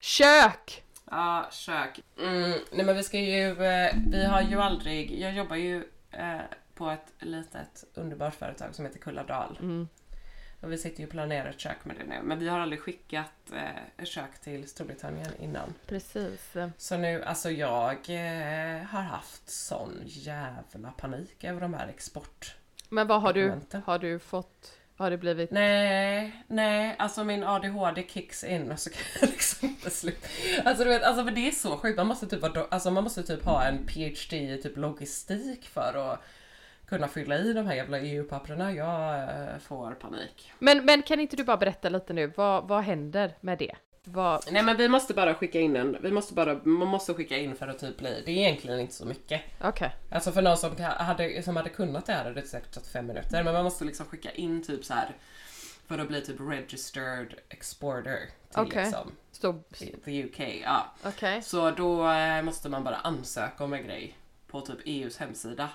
[0.00, 0.84] Kök!
[1.10, 2.00] Ja, kök.
[2.18, 6.40] Mm, nej men vi ska ju, eh, vi har ju aldrig, jag jobbar ju eh,
[6.74, 9.58] på ett litet underbart företag som heter Kulladal.
[9.60, 9.88] Mm.
[10.60, 12.22] Och vi sitter ju och planerar ett kök med det nu.
[12.22, 15.74] Men vi har aldrig skickat eh, ett kök till Storbritannien innan.
[15.86, 16.56] Precis.
[16.76, 22.56] Så nu, alltså jag eh, har haft sån jävla panik över de här export...
[22.88, 25.50] Men vad har du, har du fått, har det blivit?
[25.50, 30.28] Nej, nej, alltså min ADHD kicks in och så kan jag liksom inte sluta.
[30.64, 31.96] Alltså du vet, alltså för det är så sjukt.
[31.96, 36.12] Man måste typ, vara alltså, man måste typ ha en PhD i typ logistik för
[36.12, 36.20] att
[36.86, 38.72] kunna fylla i de här jävla EU-papperna.
[38.72, 40.52] Jag eh, får panik.
[40.58, 43.74] Men, men kan inte du bara berätta lite nu, vad, vad händer med det?
[44.08, 47.36] Vad, Nej men vi måste bara skicka in en, vi måste bara, man måste skicka
[47.36, 49.42] in för att typ bli, det är egentligen inte så mycket.
[49.64, 49.90] okej.
[50.10, 53.06] Alltså för någon som hade, som hade kunnat det här hade det säkert tagit fem
[53.06, 53.42] minuter.
[53.44, 55.16] Men man måste liksom skicka in typ så här
[55.86, 58.18] för att bli typ registered exporter
[58.50, 58.84] till Okej.
[58.84, 59.62] liksom Så,
[60.04, 60.40] the UK.
[60.64, 60.86] Ja.
[61.04, 61.42] okej.
[61.42, 64.16] Så då eh, måste man bara ansöka om en grej
[64.46, 65.68] på typ EUs hemsida.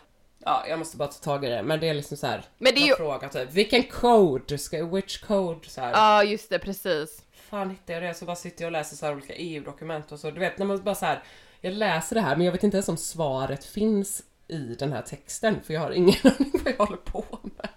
[0.45, 1.63] Ja, jag måste bara ta tag i det.
[1.63, 2.43] Men det är liksom så här.
[2.57, 5.91] Men det är ju- frågar typ vilken code ska, which code så här.
[5.91, 7.23] Ja, just det, precis.
[7.51, 10.19] Fan hittar jag det så bara sitter jag och läser så här olika EU-dokument och
[10.19, 10.31] så.
[10.31, 11.23] Du vet när man bara så här.
[11.61, 15.01] Jag läser det här men jag vet inte ens om svaret finns i den här
[15.01, 17.69] texten för jag har ingen aning vad jag håller på med.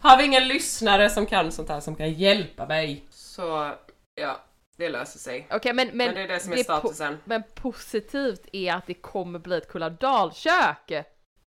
[0.00, 3.04] Har vi ingen lyssnare som kan sånt här som kan hjälpa mig?
[3.10, 3.74] Så
[4.14, 4.40] ja,
[4.76, 5.46] det löser sig.
[5.50, 7.18] Okej, men, men, Men, det är det som är po- statusen.
[7.24, 10.92] men positivt är att det kommer bli ett Kulladalkök!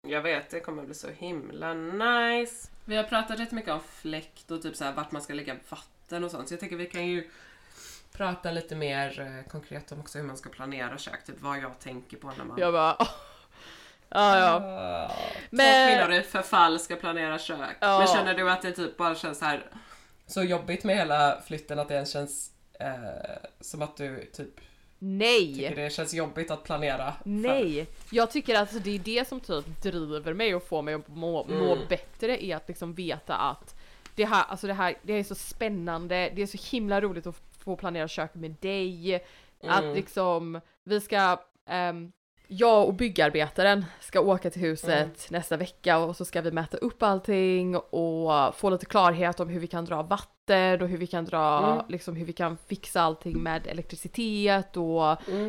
[0.08, 2.68] Jag vet, det kommer bli så himla nice.
[2.84, 5.56] Vi har pratat rätt mycket om fläkt och typ så här vart man ska lägga
[5.68, 5.91] vatten
[6.24, 6.48] och sånt.
[6.48, 7.30] Så jag tänker vi kan ju
[8.12, 11.24] prata lite mer eh, konkret om också hur man ska planera kök.
[11.26, 12.58] Typ vad jag tänker på när man...
[12.58, 12.96] Jag bara...
[12.98, 13.08] åh.
[14.14, 14.58] Ja, ja.
[15.08, 15.14] Två
[15.50, 17.76] Men- kvinnor i förfall ska planera kök.
[17.80, 17.98] Ja.
[17.98, 19.66] Men känner du att det typ bara känns så här
[20.26, 22.88] så jobbigt med hela flytten att det ens känns eh,
[23.60, 24.60] som att du typ
[24.98, 25.54] Nej!
[25.54, 27.12] tycker det känns jobbigt att planera?
[27.12, 27.86] för- Nej!
[28.10, 31.08] Jag tycker att alltså, det är det som typ driver mig och får mig att
[31.08, 31.88] må, må Mm.
[31.88, 33.74] bättre är att liksom veta att
[34.14, 37.36] det här, alltså det här, det är så spännande, det är så himla roligt att
[37.64, 39.14] få planera köket med dig.
[39.68, 39.94] Att Mm.
[39.94, 41.36] liksom, vi ska,
[41.68, 42.12] ehm,
[42.46, 45.10] jag och byggarbetaren ska åka till huset Mm.
[45.30, 49.60] nästa vecka och så ska vi mäta upp allting och få lite klarhet om hur
[49.60, 51.84] vi kan dra vatten och hur vi kan dra, Mm.
[51.88, 55.48] liksom hur vi kan fixa allting med elektricitet och Mm.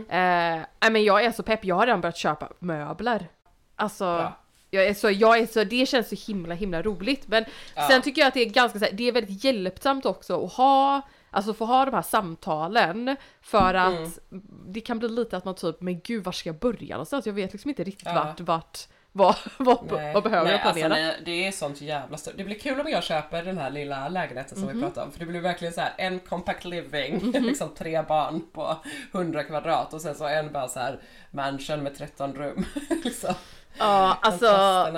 [0.81, 3.27] eh, men jag är så pepp, jag har redan börjat köpa möbler.
[3.75, 4.33] Alltså, Bra.
[4.73, 7.87] Jag är så, jag är så, det känns så himla himla roligt men Ja.
[7.87, 10.53] sen tycker jag att det är ganska så här, det är väldigt hjälpsamt också att
[10.53, 11.01] ha
[11.35, 14.11] Alltså få ha de här samtalen för att Mm.
[14.67, 17.25] det kan bli lite att man typ, men gud var ska jag börja någonstans?
[17.25, 18.23] Jag vet liksom inte riktigt Ja.
[18.23, 20.85] vart, vart, vad, vad, Nej, vad behöver nej, jag planera?
[20.85, 22.33] Alltså, nej, det är sånt jävla stort.
[22.37, 24.75] Det blir kul om jag köper den här lilla lägenheten som Mhm.
[24.75, 25.11] vi pratade om.
[25.11, 28.77] För det blir verkligen så här en compact living, liksom tre barn på
[29.11, 30.99] 100 kvadrat och sen så en bara så här
[31.31, 32.65] mansion med 13 rum.
[33.03, 33.33] liksom.
[33.77, 34.45] Ja, alltså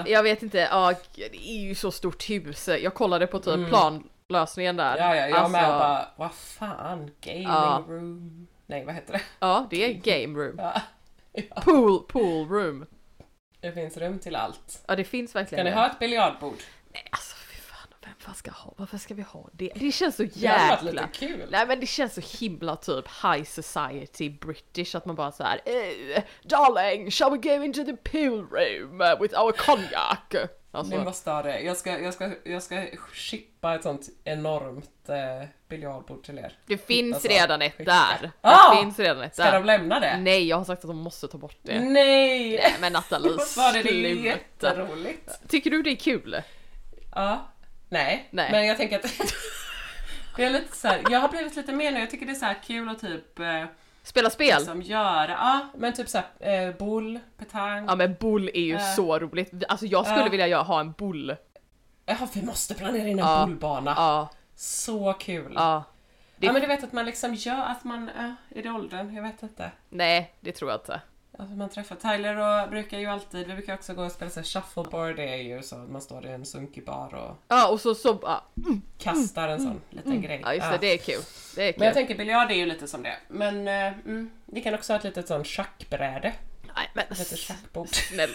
[0.07, 2.67] jag vet inte, ja det är ju så stort hus.
[2.67, 4.97] Jag kollade på typ planlösningen där.
[4.97, 5.07] Mm.
[5.09, 7.83] Ja, ja, jag alltså, med bara, vad fan, gaming Ja.
[7.87, 8.47] room.
[8.65, 9.21] Nej, vad heter det?
[9.39, 10.55] Ja, det är game room.
[10.57, 10.81] Ja.
[11.49, 12.85] Ja, Pool, pool room.
[13.59, 14.83] det finns rum till allt.
[14.87, 16.57] Ja, det finns verkligen Kan ni ha ett biljardbord?
[16.93, 17.34] Nej, alltså
[18.05, 19.71] vem fan ska ha, varför ska vi ha det?
[19.75, 20.91] Det känns så Det jäkla...
[20.91, 21.47] lite kul.
[21.51, 26.23] Nej men det känns så himla typ high society British att man bara såhär eh,
[26.43, 30.49] Darling, shall we go into the pool room uh, with our cognac?
[30.71, 31.59] Alltså, Ni måste ha det.
[31.59, 36.57] Jag ska, jag ska, jag ska shippa ett sånt enormt eh, biljardbord till er.
[36.65, 37.91] det finns Alltså, redan ett skicka.
[37.91, 38.21] där.
[38.21, 38.75] Det Ah!
[38.81, 39.51] finns redan ett Ska där.
[39.53, 40.17] de lämna det?
[40.17, 41.79] Nej, jag har sagt att de måste ta bort det.
[41.79, 42.49] Nej!
[42.57, 43.81] Nej men Nathalie, var det?
[43.83, 44.25] Det är sluta.
[44.25, 45.39] jätteroligt.
[45.49, 46.41] Tycker du det är kul?
[47.15, 47.45] Ja.
[47.95, 48.27] Nej.
[48.31, 48.51] Nej.
[48.51, 49.03] Men jag tänker att
[50.35, 52.35] det är lite så här, jag har blivit lite mer nu, jag tycker det är
[52.35, 53.63] så här kul att typ eh,
[54.03, 54.57] Spela spel?
[54.57, 57.85] liksom göra, ja men typ så här, eh, boll, petang.
[57.87, 58.93] Ja men bull är ju Äh.
[58.95, 59.63] så roligt.
[59.69, 60.29] Alltså jag skulle Ja.
[60.29, 61.35] vilja ha en bull.
[62.05, 63.45] Ja, vi måste planera in en Ja.
[63.45, 63.93] bollbana.
[63.97, 65.51] Ja, Så kul.
[65.55, 65.83] ja.
[66.37, 69.15] Det- Ja men du vet att man liksom gör att man, äh, är det åldern?
[69.15, 69.71] Jag vet inte.
[69.89, 71.01] Nej, det tror jag inte.
[71.39, 74.43] Alltså man träffar Tyler och brukar ju alltid, vi brukar också gå och spela så
[74.43, 77.81] shuffleboard, det är ju så att man står i en sunkig bar och Ja och
[77.81, 78.43] så, så ja,
[78.97, 80.41] kastar en sån liten grej.
[80.43, 81.21] ja just det, det är kul.
[81.55, 81.79] Det är kul.
[81.79, 83.15] Men jag tänker biljard är ju lite som det.
[83.27, 86.33] Men eh, mm, vi kan också ha ett litet sånt schackbräde.
[86.75, 87.87] Nej men Ett litet schackbord.
[87.89, 88.33] snälla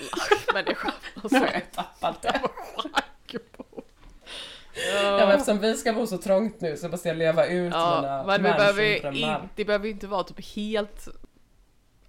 [0.54, 0.92] människa.
[1.14, 2.40] Nu Alltså, har jag tappat det.
[2.76, 3.84] schackbord.
[4.94, 8.00] Ja, men eftersom vi ska bo så trångt nu så måste jag leva ut Ja,
[8.00, 9.40] mina men vi behöver ju mansion-drömmar.
[9.42, 11.08] in, det behöver ju inte vara typ helt...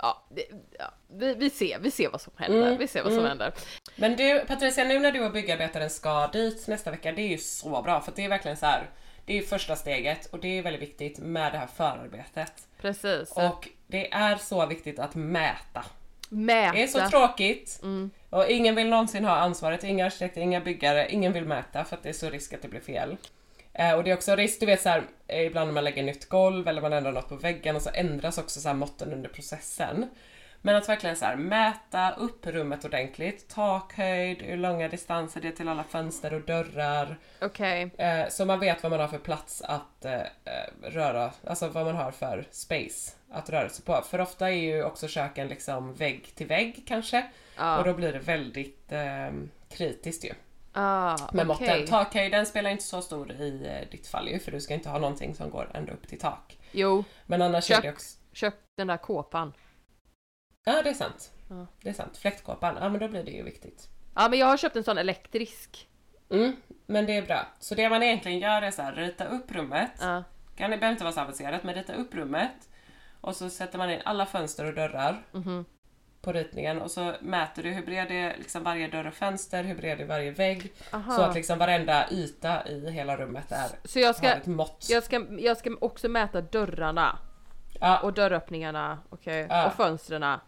[0.01, 0.45] Ja, det,
[0.79, 2.67] ja vi, vi ser, vi ser vad som händer.
[2.67, 3.29] Mm, Vi ser vad som mm.
[3.29, 3.53] händer.
[3.95, 7.37] Men du Patricia, nu när du och byggarbetaren ska dit nästa vecka, det är ju
[7.37, 8.89] så bra för det är verkligen så här.
[9.25, 12.53] Det är första steget och det är väldigt viktigt med det här förarbetet.
[12.81, 13.31] Precis.
[13.31, 15.85] Och det är så viktigt att mäta.
[16.29, 16.73] Mäta.
[16.73, 17.79] Det är så tråkigt.
[17.83, 18.11] Mm.
[18.29, 22.03] Och ingen vill någonsin ha ansvaret, inga arkitekter, inga byggare, ingen vill mäta för att
[22.03, 23.17] det är så risk att det blir fel.
[23.73, 26.03] Eh, och det är också risk, du vet så här, eh, ibland när man lägger
[26.03, 29.13] nytt golv eller man ändrar något på väggen och så ändras också så här måtten
[29.13, 30.07] under processen.
[30.62, 35.51] Men att verkligen så här, mäta upp rummet ordentligt, takhöjd, hur långa distanser det är
[35.51, 37.17] till alla fönster och dörrar.
[37.41, 37.91] Okej.
[37.97, 40.21] Eh, så man vet vad man har för plats att eh, eh,
[40.84, 44.01] röra, alltså vad man har för space att röra sig på.
[44.01, 47.25] För ofta är ju också köken liksom vägg till vägg kanske.
[47.57, 47.77] Ja.
[47.77, 49.31] Och då blir det väldigt eh,
[49.69, 50.34] kritiskt ju.
[50.73, 51.86] Ah, Med måtten.
[51.88, 54.99] Takhöjden spelar inte så stor i eh, ditt fall ju, för du ska inte ha
[54.99, 56.60] någonting som går ända upp till tak.
[56.71, 58.17] Jo, Men annars det också...
[58.34, 59.53] köp den där kåpan.
[60.65, 61.31] Ja, det är sant.
[61.49, 61.67] Ja.
[61.81, 62.17] Det är sant.
[62.17, 63.89] Fläktkåpan, ja men då blir det ju viktigt.
[64.15, 65.88] Ja men jag har köpt en sån elektrisk.
[66.29, 66.55] Mm,
[66.86, 67.47] men det är bra.
[67.60, 69.91] Så det man egentligen gör är så här, rita upp rummet.
[69.99, 70.23] Ja.
[70.57, 72.69] Det behöver inte vara så avancerat, men rita upp rummet.
[73.21, 75.65] Och så sätter man in alla fönster och dörrar Mhm.
[76.21, 79.75] På ritningen och så mäter du hur bred är liksom varje dörr och fönster, hur
[79.75, 80.73] bred är varje vägg.
[80.91, 81.15] Aha.
[81.15, 84.88] Så att liksom varenda yta i hela rummet är, Så jag ska, har ett mått.
[84.89, 87.19] jag ska, jag ska också mäta dörrarna
[87.79, 89.67] Ja, och dörröppningarna, okej, Ja.
[89.67, 90.39] och fönstren.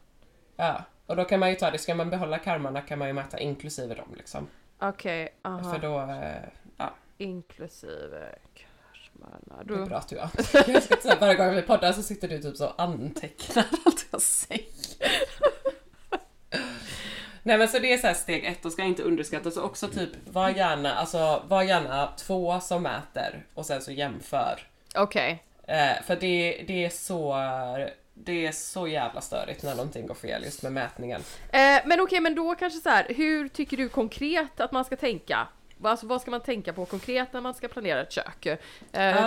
[0.55, 0.83] ja.
[1.05, 3.39] Och då kan man ju ta det, ska man behålla karmarna kan man ju mäta
[3.39, 4.47] inklusive dem liksom.
[4.79, 5.73] Okej, aha.
[5.73, 6.43] För då, eh,
[6.77, 9.63] ja, Inklusive karmarna.
[9.63, 10.15] det är bra att du
[10.73, 14.05] Jag ska säga, varje gång vi poddar så sitter du typ så och antecknar allt
[14.11, 14.65] jag säger.
[17.43, 20.09] Nej men så det är så steg ett och ska inte underskattas och också typ
[20.25, 24.67] var gärna, alltså var gärna två som mäter och sen så jämför.
[24.95, 25.43] Okej.
[25.67, 27.35] Eh, för det, det är så
[28.13, 31.21] det är så jävla störigt när någonting går fel just med mätningen.
[31.49, 33.05] Eh, men okej, men då kanske så här.
[33.09, 35.47] hur tycker du konkret att man ska tänka?
[35.83, 38.45] Alltså vad ska man tänka på konkret när man ska planera ett kök?
[38.45, 38.57] Eh,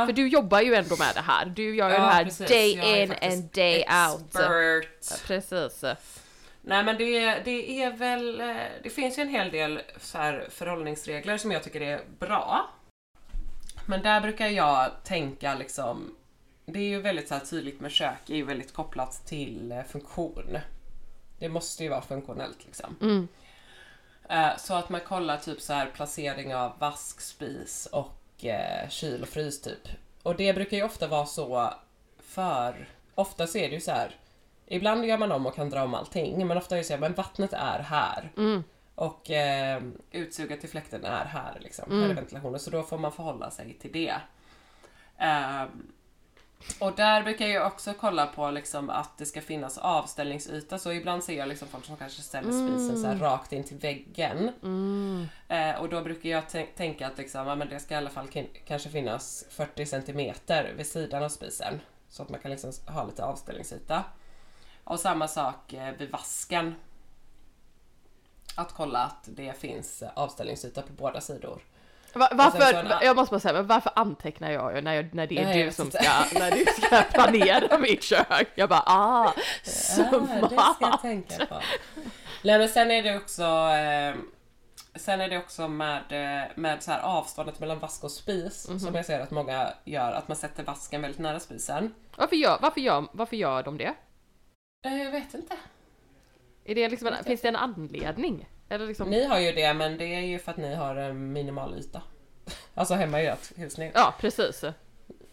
[0.06, 1.46] För du jobbar ju ändå med det här.
[1.46, 2.48] Du gör ju det här precis.
[2.48, 4.22] day in and day out.
[4.26, 5.26] expert.
[5.26, 5.84] Precis.
[6.68, 10.46] Nej men det, det är väl, eh, det finns ju en hel del så här
[10.50, 12.70] förhållningsregler som jag tycker är bra.
[13.88, 16.16] Men där brukar jag tänka liksom,
[16.64, 19.82] det är ju väldigt så här tydligt med kök, är ju väldigt kopplat till eh,
[19.82, 20.58] funktion.
[21.38, 22.96] Det måste ju vara funktionellt liksom.
[23.00, 23.28] Mm.
[24.28, 29.22] Eh, Så att man kollar typ så här placering av vask, spis och eh, kyl
[29.22, 29.88] och frys typ.
[30.22, 31.74] Och det brukar ju ofta vara så
[32.18, 34.16] för, ofta så är det ju så här.
[34.66, 37.14] Ibland gör man om och kan dra om allting, men ofta är det så men
[37.14, 38.32] vattnet är här.
[38.36, 38.64] Mm.
[38.94, 42.60] Och eh, utsuget till fläkten är här liksom, här är ventilationen.
[42.60, 44.14] Så då får man förhålla sig till det.
[45.18, 45.68] Ehm,
[46.80, 50.78] och där brukar jag också kolla på liksom att det ska finnas avställningsyta.
[50.78, 54.50] Så ibland ser jag liksom folk som kanske ställer spisen här rakt in till väggen.
[55.48, 58.10] Eh, och då brukar jag tän- tänka att liksom, ja, men det ska i alla
[58.10, 58.28] fall
[58.66, 61.80] kanske finnas 40 centimeter vid sidan av spisen.
[62.08, 64.04] Så att man kan liksom ha lite avställningsyta.
[64.86, 66.74] Och samma sak eh, vid vasken.
[68.56, 71.60] Att kolla att det finns eh, avställningsyta på båda sidor.
[72.14, 75.38] Va- varför, så en- jag måste bara säga, varför antecknar jag när, jag, när det
[75.38, 78.48] är Nej, du som ska, när du ska planera mitt kök?
[78.54, 80.02] Jag bara, ah, Ja, det ska
[80.50, 81.02] jag smart.
[81.02, 81.60] tänka på.
[82.42, 84.14] Nej men sen är det också eh,
[84.94, 86.02] Sen är det också med,
[86.42, 88.80] eh, med så här avståndet mellan vask och spis Mhm.
[88.80, 91.94] som jag ser att många gör, att man sätter vasken väldigt nära spisen.
[92.16, 93.94] Varför gör, varför, gör, varför gör de det?
[94.86, 95.56] Eh, Jag vet inte.
[96.64, 98.48] Är det liksom en, finns det en anledning?
[98.68, 101.32] Eller liksom, Ni har ju det men det är ju för att ni har en
[101.32, 102.02] minimal yta.
[102.74, 103.78] Alltså hemma i ert hus.
[103.78, 104.64] Ni, ja, precis.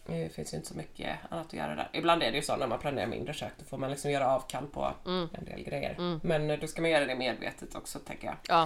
[0.06, 1.88] Det finns ju inte så mycket annat att göra där.
[1.92, 4.34] Ibland är det ju så när man planerar mindre kök, då får man liksom göra
[4.34, 5.28] avkall på Mm.
[5.32, 6.20] en del grejer.
[6.22, 8.36] Men eh, då ska man göra det medvetet också tänker jag.
[8.48, 8.62] Ja.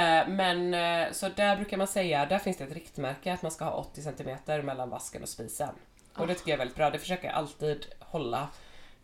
[0.00, 0.74] Eh, Men
[1.14, 4.02] så där brukar man säga, där finns det ett riktmärke att man ska ha 80
[4.02, 5.68] cm mellan vasken och spisen.
[6.16, 8.48] Och det tycker jag är väldigt bra, det försöker jag alltid hålla.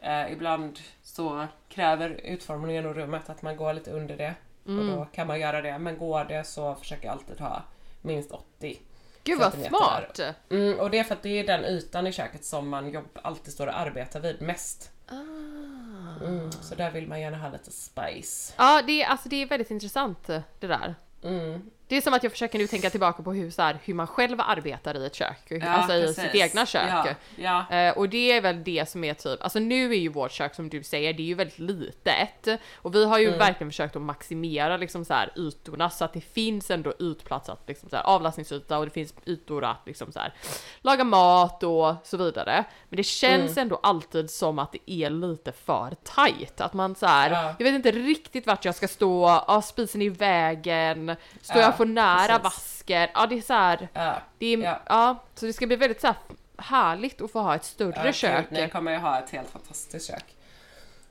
[0.03, 4.35] Eh, ibland så kräver utformningen av rummet att man går lite under det.
[4.65, 7.63] Och då kan man göra det, men går det så försöker jag alltid ha
[8.03, 8.81] minst 80
[9.25, 10.21] Gud vad smart!
[10.51, 13.19] Mm, och det är för att det är den ytan i köket som man jobb,
[13.23, 14.91] alltid står och arbetar vid mest.
[15.07, 16.25] Ah.
[16.25, 18.55] Mm, så där vill man gärna ha lite spice.
[18.57, 20.95] Ja, det är, alltså, det är väldigt intressant det där.
[21.23, 21.71] Mm.
[21.91, 24.07] Det är som att jag försöker nu tänka tillbaka på hur, så här, hur man
[24.07, 26.25] själv arbetar i ett kök, Ja, alltså i precis.
[26.25, 26.91] sitt egna kök.
[27.37, 27.77] Ja, ja.
[27.77, 30.55] Eh, och det är väl det som är typ, alltså nu är ju vårt kök
[30.55, 32.61] som du säger, det är ju väldigt litet.
[32.75, 36.21] Och vi har ju verkligen försökt att maximera liksom så här ytorna så att det
[36.21, 40.35] finns ändå ytplatsat, liksom så här avlastningsyta och det finns ytor att liksom så här
[40.81, 42.65] laga mat och så vidare.
[42.89, 46.61] Men det känns ändå alltid som att det är lite för tajt.
[46.61, 47.55] Att man så här, Ja.
[47.59, 51.77] jag vet inte riktigt vart jag ska stå, ja, spisen i vägen, står Ja, jag
[51.81, 52.45] för nära precis.
[52.45, 53.09] vasken?
[53.15, 54.17] Ja det är så här, ja.
[54.39, 54.81] det är, ja.
[54.87, 55.23] Ja.
[55.35, 56.17] så det ska bli väldigt så här
[56.59, 58.51] härligt att få ha ett större Ja, kök.
[58.51, 60.25] Ni kommer ju ha ett helt fantastiskt kök.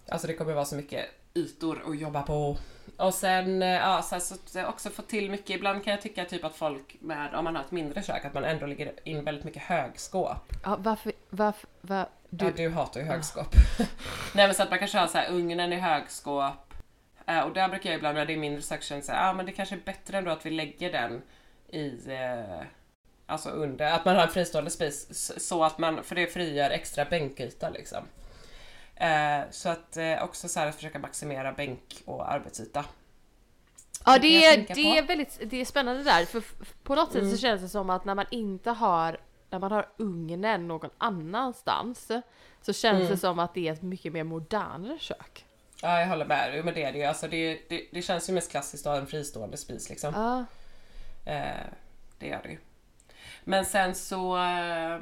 [0.09, 2.57] Alltså det kommer vara så mycket ytor att jobba på.
[2.97, 5.49] Och sen, eh, ja, sen så att jag också få till mycket.
[5.49, 8.33] Ibland kan jag tycka typ att folk med, om man har ett mindre kök, att
[8.33, 10.53] man ändå lägger in väldigt mycket högskåp.
[10.63, 13.47] Ja, varför, varför, var, Du, du, ja, du hatar ju högskåp.
[14.33, 16.68] Nej men så att man kanske har så här ugnen i högskåp.
[17.29, 19.45] Eh, och där brukar jag ibland när det är mindre section säga, ja ah, men
[19.45, 21.21] det kanske är bättre ändå att vi lägger den
[21.69, 22.65] i eh,
[23.25, 27.05] Alltså under, att man har en fristående spis så att man, för det frigör extra
[27.05, 28.03] bänkyta liksom.
[28.95, 32.85] Eh, så att eh, också så här att försöka maximera bänk och arbetsyta.
[34.05, 36.43] ja det jag är, det är väldigt, det är spännande där, för
[36.83, 37.31] på något sätt Mm.
[37.31, 39.17] så känns det som att när man inte har,
[39.49, 42.11] när man har ugnen någon annanstans,
[42.61, 43.11] så känns Mm.
[43.11, 45.45] det som att det är ett mycket mer modernare kök.
[45.81, 47.03] Ja jag håller med, Jo, men det är det ju.
[47.03, 50.13] Alltså det, det, det känns ju mest klassiskt att ha en fristående spis liksom.
[50.13, 50.45] Ja.
[51.31, 51.65] Eh,
[52.19, 52.57] det gör det ju.
[53.43, 54.37] Men sen så...
[54.37, 54.99] Eh,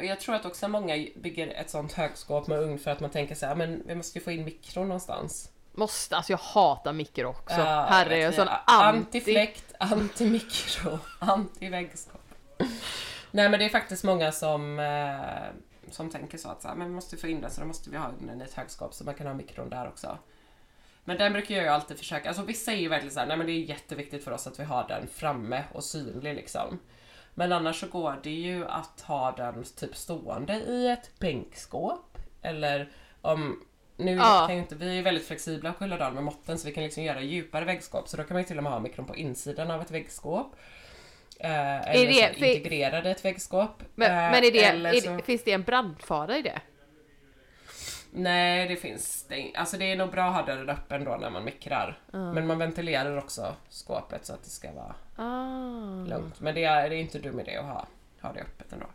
[0.00, 3.34] jag tror att också många bygger ett sånt högskåp med ugn för att man tänker
[3.34, 5.50] så här, men vi måste ju få in mikron någonstans.
[5.72, 7.60] Måste, alltså jag hatar mikro också.
[7.60, 8.98] Ja, Herre, jag är sån anti...
[8.98, 12.20] Antifläkt, antimikro, antiväggskåp.
[13.30, 16.88] Nej men det är faktiskt många som, eh, som tänker så att så här, men
[16.88, 19.04] vi måste få in den så då måste vi ha ugnen i ett högskåp så
[19.04, 20.18] man kan ha mikron där också.
[21.04, 23.46] Men den brukar jag ju alltid försöka, alltså vissa är ju verkligen såhär, nej men
[23.46, 26.78] det är jätteviktigt för oss att vi har den framme och synlig liksom.
[27.34, 32.18] Men annars så går det ju att ha den typ stående i ett bänkskåp.
[32.42, 33.64] Eller om,
[33.96, 34.44] nu Ja.
[34.46, 37.02] kan ju inte, vi är väldigt flexibla på Kulladal med måtten så vi kan liksom
[37.02, 38.08] göra djupare väggskåp.
[38.08, 40.56] Så då kan man ju till och med ha mikron på insidan av ett väggskåp.
[41.44, 43.82] Eh, eller det- för- integrerade ett väggskåp.
[43.94, 46.60] Men, Eh, men är det, är så- finns det en brandfara i det?
[48.14, 51.30] Nej, det finns det Alltså det är nog bra att ha dörren öppen då när
[51.30, 51.98] man mikrar.
[52.12, 56.04] Men man ventilerar också skåpet så att det ska vara Ah.
[56.06, 56.40] lugnt.
[56.40, 57.86] Men det är, det är inte dum idé att ha,
[58.20, 58.86] ha det öppet ändå.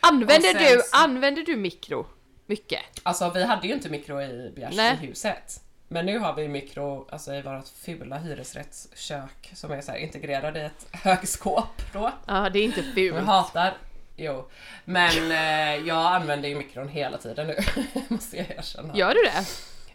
[0.00, 2.06] Använder sen du, så- använder du mikro?
[2.46, 2.80] Mycket?
[3.02, 5.14] Alltså vi hade ju inte mikro i Nej.
[5.92, 10.60] Men nu har vi mikro alltså, i vårt fula hyresrättskök som är så här integrerade
[10.60, 12.12] i ett högskåp då.
[12.26, 13.26] Ja, det är inte Jag fult.
[13.26, 13.74] hatar
[14.16, 14.48] Jo,
[14.84, 17.56] men eh, jag använder ju mikron hela tiden nu,
[18.08, 18.96] måste jag erkänna.
[18.96, 19.46] Gör du det?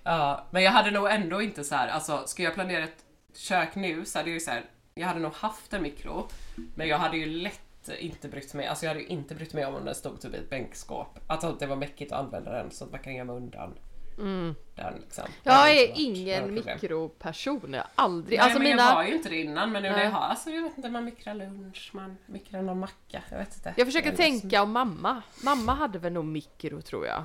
[0.04, 3.04] Ja, men jag hade nog ändå inte så här, alltså ska jag planera ett
[3.36, 6.28] kök nu så hade jag ju så här, jag hade nog haft en mikro,
[6.76, 9.66] men jag hade ju lätt inte brytt mig, alltså jag hade ju inte brytt mig
[9.66, 11.20] om om den stod typ i ett bänkskåp.
[11.28, 13.74] Alltså det var mäckigt att använda den så att man kan gömma undan
[14.18, 14.56] den
[15.02, 15.26] liksom.
[15.44, 18.40] Jag är ingen mikroperson, jag aldrig.
[18.40, 18.84] Nej alltså men mina...
[18.84, 20.90] jag var ju inte det innan men nu när jag har, alltså jag vet inte,
[20.90, 23.74] man mikrar lunch, man mikrar någon macka, jag vet inte.
[23.78, 25.22] Jag försöker är liksom- tänka om mamma.
[25.44, 27.24] Mamma hade väl nog mikro tror jag.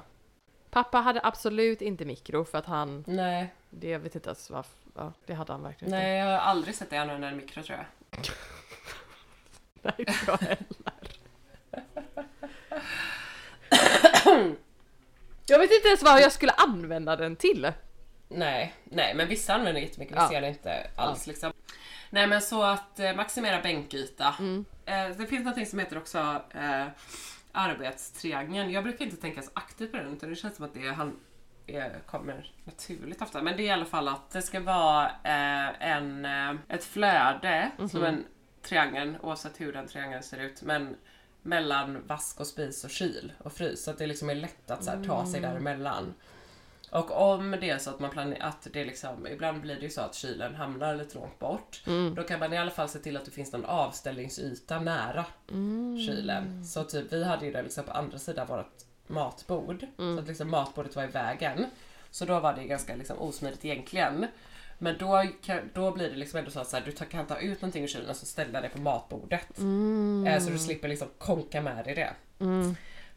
[0.70, 4.78] Pappa hade absolut inte mikro för att han, Nej, det jag vet inte ens varför,
[4.94, 6.02] ja, det hade han verkligen inte.
[6.04, 7.86] nej jag har aldrig sett dig använda en mikro tror jag.
[9.82, 10.56] Nej, inte jag heller.
[15.46, 17.72] jag vet inte ens vad jag skulle använda den till.
[18.28, 20.22] Nej, nej men vissa använder jättemycket, Ja.
[20.22, 21.52] vissa gör det inte alls liksom.
[22.10, 24.34] Nej men så att eh, maximera bänkyta.
[24.38, 24.64] Mm.
[24.86, 26.86] Eh, det finns något som heter också eh,
[27.52, 28.70] arbetstriangeln.
[28.70, 31.16] Jag brukar inte tänka så aktivt på den utan det känns som att det han,
[31.66, 33.42] eh, kommer naturligt ofta.
[33.42, 37.70] Men det är i alla fall att det ska vara eh, en, eh, ett flöde
[37.78, 37.88] Mhm.
[37.88, 38.24] som en
[38.62, 40.62] triangel oavsett hur den triangeln ser ut.
[40.62, 40.96] Men
[41.42, 43.84] mellan vask och spis och kyl och frys.
[43.84, 45.50] Så att det liksom är lätt att så här, ta sig Mm.
[45.50, 46.14] däremellan.
[46.90, 49.90] Och om det är så att man planerar att det liksom, ibland blir det ju
[49.90, 51.82] så att kylen hamnar lite långt bort.
[51.86, 52.14] Mm.
[52.14, 55.98] Då kan man i alla fall se till att det finns någon avställningsyta nära Mm.
[56.06, 56.64] kylen.
[56.64, 58.72] Så typ vi hade ju det liksom på andra sidan vårt
[59.06, 59.86] matbord.
[59.98, 60.16] Mm.
[60.16, 61.66] Så att liksom matbordet var i vägen.
[62.10, 64.26] Så då var det ganska liksom osmidigt egentligen.
[64.78, 67.38] Men då, kan, då blir det liksom ändå så att så här, du kan ta
[67.38, 69.58] ut någonting ur kylen och så ställa det på matbordet.
[69.58, 70.26] Mm.
[70.26, 72.10] Eh, Så du slipper liksom konka med dig det.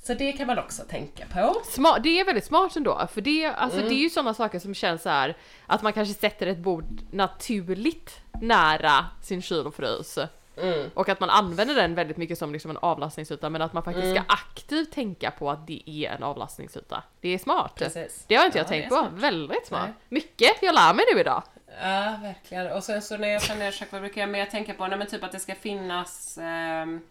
[0.04, 1.56] Så det kan man också tänka på.
[1.72, 3.89] Smart, det är väldigt smart ändå, för det, alltså, Mm.
[3.89, 5.38] det är ju sådana saker som känns så här
[5.68, 10.18] att man kanske sätter ett bord naturligt nära sin kyl och frys.
[10.58, 10.89] Mm.
[10.94, 14.06] Och att man använder den väldigt mycket som liksom en avlastningsyta men att man faktiskt
[14.06, 14.15] Mm.
[14.24, 17.04] ska aktivt tänka på att det är en avlastningsyta.
[17.22, 17.76] Det är smart.
[17.76, 18.24] Precis.
[18.28, 19.08] Det har inte jag Ja, tänkt det är på.
[19.08, 19.22] smart.
[19.22, 19.84] Väldigt smart.
[19.86, 19.94] Nej.
[20.10, 21.44] Mycket jag lär mig nu idag.
[21.82, 22.72] Ja, verkligen.
[22.72, 24.88] Och sen så när jag planerar kök, vad brukar jag mer tänka på?
[24.88, 27.02] Nej, men typ att det ska finnas ehm,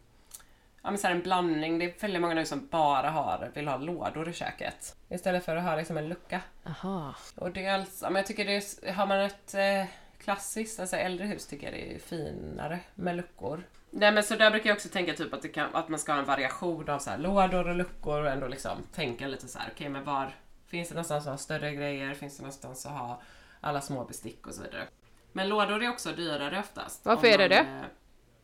[0.83, 1.79] ja, men så en blandning.
[1.79, 4.97] Det är väldigt många nu som bara har, vill ha lådor i köket.
[5.09, 6.41] Istället för att ha liksom en lucka.
[6.67, 7.15] Aha.
[7.37, 9.85] Och dels, ja, men jag tycker det är, har man ett eh,
[10.25, 13.63] klassiskt, alltså äldre hus tycker jag det är finare med luckor.
[13.91, 16.13] Nej men så där brukar jag också tänka typ att, det kan, att man ska
[16.13, 19.59] ha en variation av så här lådor och luckor och ändå liksom tänka lite så
[19.59, 20.35] här, okej men var
[20.67, 22.15] finns det någonstans att ha större grejer?
[22.15, 23.23] Finns det någonstans att ha
[23.61, 24.87] alla små bestick och så vidare?
[25.33, 27.05] Men lådor är också dyrare oftast.
[27.05, 27.85] Varför Om är det man, det?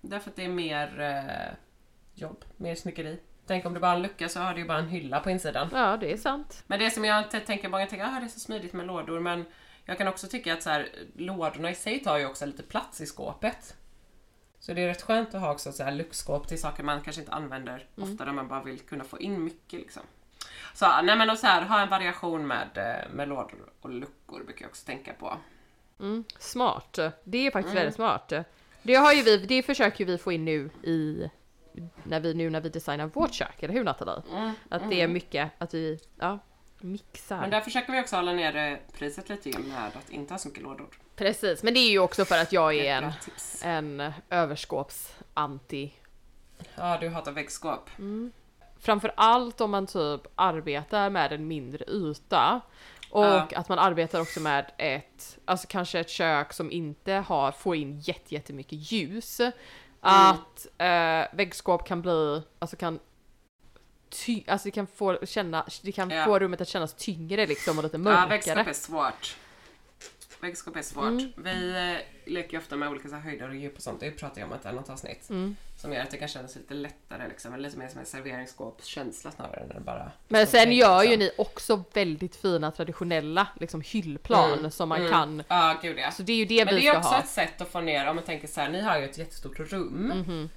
[0.01, 1.55] Därför att det är mer eh,
[2.15, 3.21] jobb, mer snickeri.
[3.47, 5.31] Tänk om det bara är en lucka så har du ju bara en hylla på
[5.31, 5.69] insidan.
[5.73, 6.65] Ja, det är sant.
[6.67, 9.21] Men det som jag inte tänker, många tänker att det är så smidigt med lådor,
[9.21, 9.45] men
[9.85, 13.01] jag kan också tycka att så här, lådorna i sig tar ju också lite plats
[13.01, 13.77] i skåpet.
[14.59, 17.23] Så det är rätt skönt att ha också så här luckskåp till saker man kanske
[17.23, 20.03] inte använder ofta när man bara vill kunna få in mycket liksom.
[20.75, 24.45] Så, nej men och så här, ha en variation med, eh, med lådor och luckor
[24.45, 25.37] brukar jag också tänka på.
[26.39, 26.99] Smart.
[27.25, 27.75] Det är faktiskt Mm.
[27.83, 28.33] väldigt smart.
[28.83, 31.31] Det har ju vi, det försöker vi få in nu i
[32.05, 34.23] när vi nu när vi designar vårt kök, eller hur Nathalie?
[34.69, 36.39] Att det är mycket att vi, ja,
[36.83, 37.41] mixar.
[37.41, 40.49] Men där försöker vi också hålla nere priset lite grann med att inte ha så
[40.49, 40.87] mycket lådor.
[41.17, 43.61] Precis, men det är ju också för att jag är en, tips.
[43.65, 45.93] en överskåpsanti.
[46.75, 47.91] Ja, du hatar väggskåp.
[48.79, 52.61] Framför allt om man typ arbetar med en mindre yta.
[53.11, 53.49] Och Ja.
[53.57, 58.01] att man arbetar också med ett, alltså kanske ett kök som inte har, får in
[58.01, 59.41] jätte, jättemycket ljus.
[60.01, 62.99] Att eh, väggskåp kan bli, alltså kan
[64.11, 66.25] ty, alltså det kan få känna, det kan Ja.
[66.25, 68.29] få rummet att kännas tyngre liksom och lite Ja, mörkare.
[68.29, 69.37] väggskåp är svårt.
[70.41, 71.05] Väggskåp är svårt.
[71.05, 71.33] Mm.
[71.37, 71.71] Vi
[72.27, 74.01] eh, leker ju ofta med olika så här, höjder och djup och sånt.
[74.01, 75.31] Det pratar jag om i ett annat avsnitt.
[75.31, 75.57] Mm.
[75.77, 77.55] Som gör att det kan kännas lite lättare liksom.
[77.55, 80.13] Eller lite mer som en serveringsskåpskänsla snarare än bara...
[80.29, 81.19] Men som sen gör ju liksom.
[81.25, 85.11] ni också väldigt fina traditionella liksom hyllplan Mm, som man mm.
[85.13, 85.43] kan.
[85.49, 86.11] Ja, gud ja.
[86.11, 87.19] Så det är ju det Men vi det är ska också ha.
[87.23, 89.61] ett sätt att få ner, om man tänker så här, ni har ju ett jättestort
[89.61, 90.13] rum.
[90.27, 90.49] Mhm.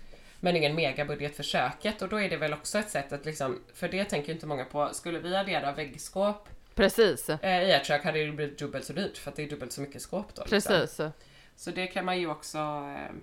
[0.43, 3.59] Men ingen megabudget för köket och då är det väl också ett sätt att liksom,
[3.73, 7.85] för det tänker ju inte många på, skulle vi addera väggskåp Precis, eh, i ert
[7.85, 10.35] kök hade det blivit dubbelt så dyrt för att det är dubbelt så mycket skåp
[10.35, 10.43] då.
[10.51, 10.73] liksom.
[10.75, 11.01] precis.
[11.55, 12.57] Så det kan man ju också...
[12.57, 13.15] Eh,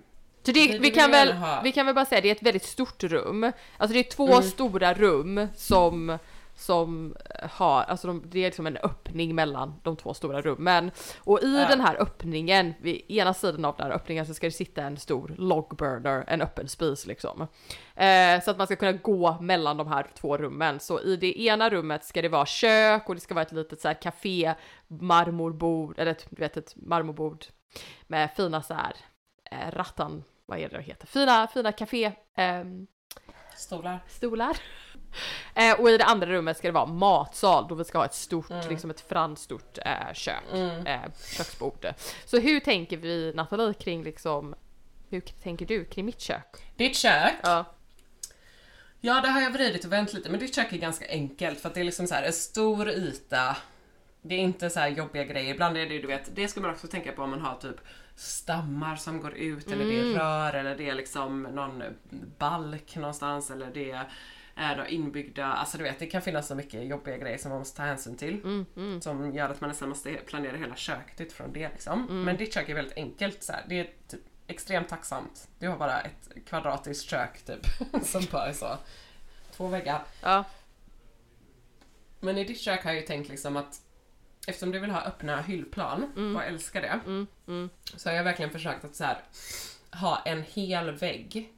[0.43, 3.03] Så det, Vi kan väl, vi kan väl bara säga det är ett väldigt stort
[3.03, 3.51] rum.
[3.77, 4.41] Alltså det är två Mm.
[4.43, 6.17] stora rum som,
[6.61, 7.15] som
[7.51, 10.91] har, alltså de, det är liksom en öppning mellan de två stora rummen.
[11.19, 11.67] Och i Ja.
[11.67, 14.97] den här öppningen, vid ena sidan av den här öppningen så ska det sitta en
[14.97, 17.47] stor logburner, en öppen spis liksom.
[17.95, 20.79] Eh, så att man ska kunna gå mellan de här två rummen.
[20.79, 23.81] Så i det ena rummet ska det vara kök och det ska vara ett litet
[23.81, 24.53] så här café,
[24.87, 27.45] marmorbord, eller ett, du vet ett marmorbord
[28.07, 28.95] med fina så här
[29.51, 31.07] eh, rattan, vad är det det heter?
[31.07, 32.87] Fina, fina café, ehm,
[33.55, 33.99] stolar.
[34.07, 34.57] stolar.
[35.55, 38.13] Eh, och i det andra rummet ska det vara matsal då vi ska ha ett
[38.13, 38.69] stort, Mm.
[38.69, 40.43] liksom ett franskt stort eh, kök,
[40.85, 40.99] eh,
[41.37, 41.87] köksbord.
[42.25, 44.55] Så hur tänker vi Nathalie kring liksom,
[45.09, 46.71] hur tänker du kring mitt kök?
[46.75, 47.65] Ditt kök, Ja.
[49.01, 51.69] ja det har jag vridit och vänt lite men ditt kök är ganska enkelt för
[51.69, 53.57] att det är liksom så här en stor yta.
[54.21, 56.61] Det är inte så här jobbiga grejer, ibland är det ju du vet, det ska
[56.61, 57.75] man också tänka på om man har typ
[58.15, 61.83] stammar som går ut eller det är rör eller det är liksom någon
[62.37, 64.03] balk någonstans eller det är
[64.55, 67.77] då inbyggda, alltså du vet det kan finnas så mycket jobbiga grejer som man måste
[67.77, 68.65] ta hänsyn till.
[69.01, 72.23] Som gör att man nästan måste planera hela köket utifrån det liksom.
[72.25, 73.65] Men ditt kök är väldigt enkelt så här.
[73.67, 75.47] det är typ extremt tacksamt.
[75.59, 77.65] Du har bara ett kvadratiskt kök typ
[78.03, 78.77] som bara är så
[79.51, 80.03] två väggar.
[80.21, 80.43] Ja.
[82.19, 83.81] Men i ditt kök har jag ju tänkt liksom att
[84.47, 86.99] eftersom du vill ha öppna hyllplan och älskar det
[87.97, 89.23] så har jag verkligen försökt att så här,
[89.91, 91.53] ha en hel vägg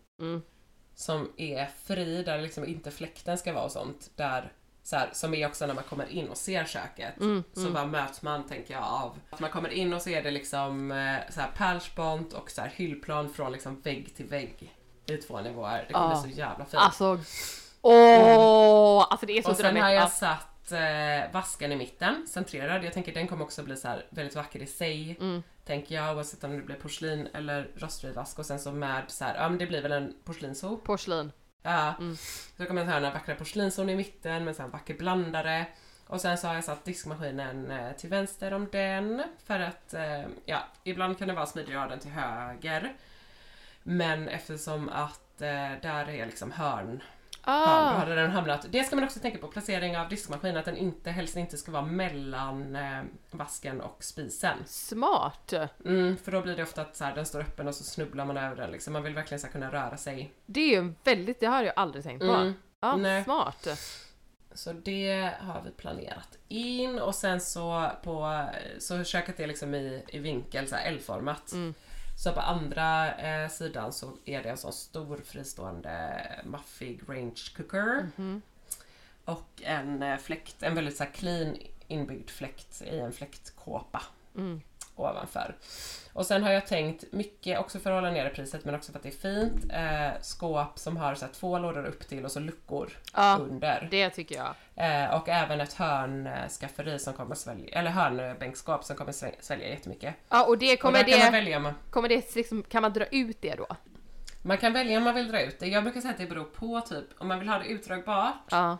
[0.96, 4.10] som är fri, där liksom inte fläkten ska vara och sånt.
[4.16, 4.52] Där,
[4.84, 7.14] så här, som är också när man kommer in och ser köket.
[7.54, 10.32] så bara möts man, tänker jag, av att man kommer in och så är det
[10.32, 14.76] liksom eh, så här pärlspont och så här hyllplan från liksom vägg till vägg.
[15.06, 15.86] I två nivåer.
[15.88, 16.22] Det kommer Ja.
[16.22, 16.82] bli så jävla fint.
[16.82, 17.20] Alltså,
[17.82, 19.08] åh!
[19.10, 19.84] Alltså det är så Och sen drömmigt.
[19.84, 20.08] har jag Ja.
[20.10, 22.84] satt eh, vasken i mitten, centrerad.
[22.84, 25.18] Jag tänker den kommer också bli så här väldigt vacker i sig.
[25.20, 25.44] Mm.
[25.66, 28.40] Tänker jag, oavsett om det blir porslin eller rostfri vask.
[28.40, 30.84] Och sen så med så här, ja men det blir väl en porslinshop.
[30.84, 31.32] Porslin.
[31.62, 31.94] Ja.
[32.00, 32.16] Mm.
[32.58, 35.66] Så kommer jag ha den här vackra porslinshon i mitten med så en vacker blandare.
[36.08, 39.24] Och sen så har jag satt diskmaskinen eh, till vänster om den.
[39.46, 42.94] För att, eh, ja, ibland kan det vara smidigare att ha den till höger.
[43.84, 47.04] Men eftersom att eh, där är liksom hörn
[47.46, 48.66] Ja, då Ah, hade den hamnat.
[48.70, 51.72] Det ska man också tänka på, placering av diskmaskin, att den inte, helst inte ska
[51.72, 54.58] vara mellan eh, vasken och spisen.
[54.66, 55.54] smart!
[55.86, 58.26] Mm, för då blir det ofta att så här, den står öppen och så snubblar
[58.26, 58.94] man över den liksom.
[58.94, 60.34] Man vill verkligen så här, kunna röra sig.
[60.46, 62.34] Det är ju väldigt, det har jag aldrig tänkt på.
[62.34, 62.54] Mm.
[62.80, 63.24] Ja, Nej.
[63.24, 63.68] smart.
[64.54, 68.46] Så det har vi planerat in och sen så på,
[68.80, 71.52] så köket är liksom i, i vinkel, så här L-format.
[71.52, 71.74] Mm.
[72.16, 78.10] Så på andra eh, sidan så är det en sån stor fristående maffig range cooker.
[78.16, 78.42] Mhm.
[79.26, 81.58] Och en eh, fläkt, en väldigt så här clean
[81.88, 84.02] inbyggd fläkt i en fläktkåpa
[84.36, 84.62] Mm.
[84.96, 85.56] Ovanför.
[86.14, 89.00] Och sen har jag tänkt mycket, också för att hålla nere priset men också för
[89.00, 92.32] att det är fint, eh, skåp som har så här, två lådor upp till och
[92.32, 93.88] så luckor Ja, under.
[93.92, 94.54] det tycker jag.
[94.76, 100.16] Eh, och även ett hörnskafferi som kommer svälja, eller hörnbänkskåp som kommer svä- svälja jättemycket.
[100.30, 102.82] Ja, och det och kommer där kan man det, välja man, kommer det liksom, kan
[102.82, 103.68] man dra ut det då?
[104.46, 105.68] man kan välja om man vill dra ut det.
[105.68, 108.78] Jag brukar säga att det beror på typ, om man vill ha det utdragbart Ja.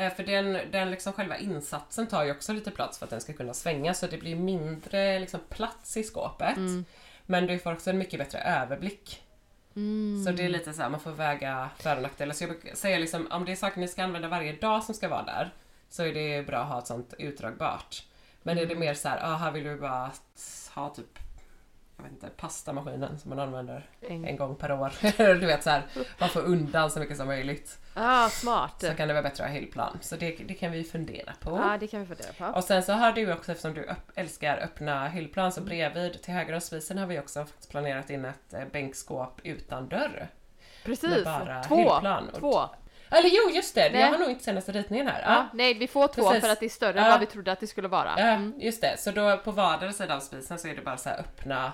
[0.00, 3.20] Eh, För den, den liksom själva insatsen tar ju också lite plats för att den
[3.20, 6.56] ska kunna svänga så det blir mindre liksom plats i skåpet.
[7.26, 9.22] Men du får också en mycket bättre överblick.
[10.26, 12.34] Så det är lite så här, man får väga för och nackdelar.
[12.34, 14.94] Så jag brukar säga liksom, om det är saker ni ska använda varje dag som
[14.94, 15.54] ska vara där
[15.88, 18.02] så är det bra att ha ett sånt utdragbart.
[18.42, 20.10] Men är det mer så här, ah, här vill du bara
[20.74, 21.18] ha typ
[22.04, 24.92] jag vet inte, pastamaskinen som man använder En- en gång per år.
[25.40, 25.82] du vet så här,
[26.18, 27.78] man får undan så mycket som möjligt.
[27.94, 28.74] Ah, smart.
[28.80, 29.98] Så kan det vara bättre att ha hyllplan.
[30.00, 31.50] Så det, det kan vi fundera på.
[31.50, 32.58] Ja, det kan vi fundera på.
[32.58, 36.34] Och sen så har du också, eftersom du upp, älskar öppna hyllplan, så bredvid till
[36.34, 40.28] höger om spisen har vi också faktiskt planerat in ett eh, bänkskåp utan dörr.
[40.84, 41.76] Precis, med bara två.
[41.76, 42.30] hyllplan.
[42.38, 42.60] Två.
[43.12, 43.90] Eller jo, just det!
[43.92, 44.00] Nej.
[44.00, 45.22] Jag har nog inte senaste ritningen här.
[45.22, 45.46] Ja, Ja.
[45.52, 46.40] nej, vi får två Precis.
[46.44, 47.10] för att det är större än Ja.
[47.10, 48.14] vad vi trodde att det skulle vara.
[48.18, 48.94] Ja, just det.
[48.98, 51.72] Så då på vardera sida av spisen så är det bara så här öppna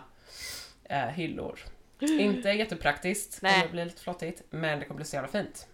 [0.88, 1.58] eh, hyllor.
[2.00, 5.66] Inte jättepraktiskt, det kommer bli lite flottigt, men det kommer bli så jävla fint.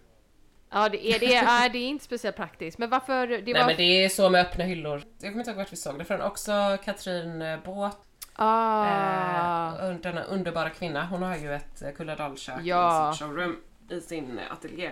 [0.69, 2.77] Ja, det är, det är, det är inte speciellt praktiskt.
[2.77, 3.27] Men varför?
[3.27, 3.59] Det var...
[3.59, 5.03] Nej men det är så med öppna hyllor.
[5.19, 6.21] Jag kommer inte ihåg vart vi såg det från.
[6.21, 7.97] Också Katrin eh, Båt
[8.33, 9.89] ah.
[9.89, 13.09] Eh, denna underbara kvinna, hon har ju ett eh, Kulladalskök Ja.
[13.09, 14.91] i sitt showroom i sin eh, ateljé.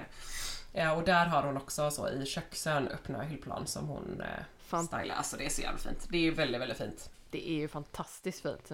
[0.73, 5.15] Ja, och där har hon också så i köksön öppna hyllplan som hon eh, stylar.
[5.15, 6.07] Alltså det är så jävla fint.
[6.09, 7.09] Det är ju väldigt, väldigt fint.
[7.29, 8.71] Det är ju fantastiskt fint.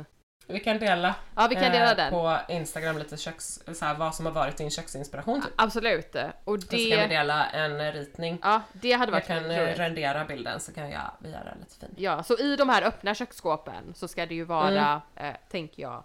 [0.50, 2.12] Vi kan dela, Ja, vi kan dela eh, den.
[2.12, 5.52] på Instagram lite köks, så här, vad som har varit din köksinspiration typ.
[5.56, 6.16] Absolut.
[6.16, 7.08] Och Och så kan vi det...
[7.08, 8.40] dela en eh, ritning.
[8.44, 9.80] Ja, det hade Jag varit kan eh, roligt.
[9.80, 11.90] rendera bilden så kan jag vi göra lite fin.
[11.98, 14.68] Ja, så i de här öppna köksskåpen så ska det ju vara,
[15.16, 15.30] Mm.
[15.34, 16.04] eh, tänker jag,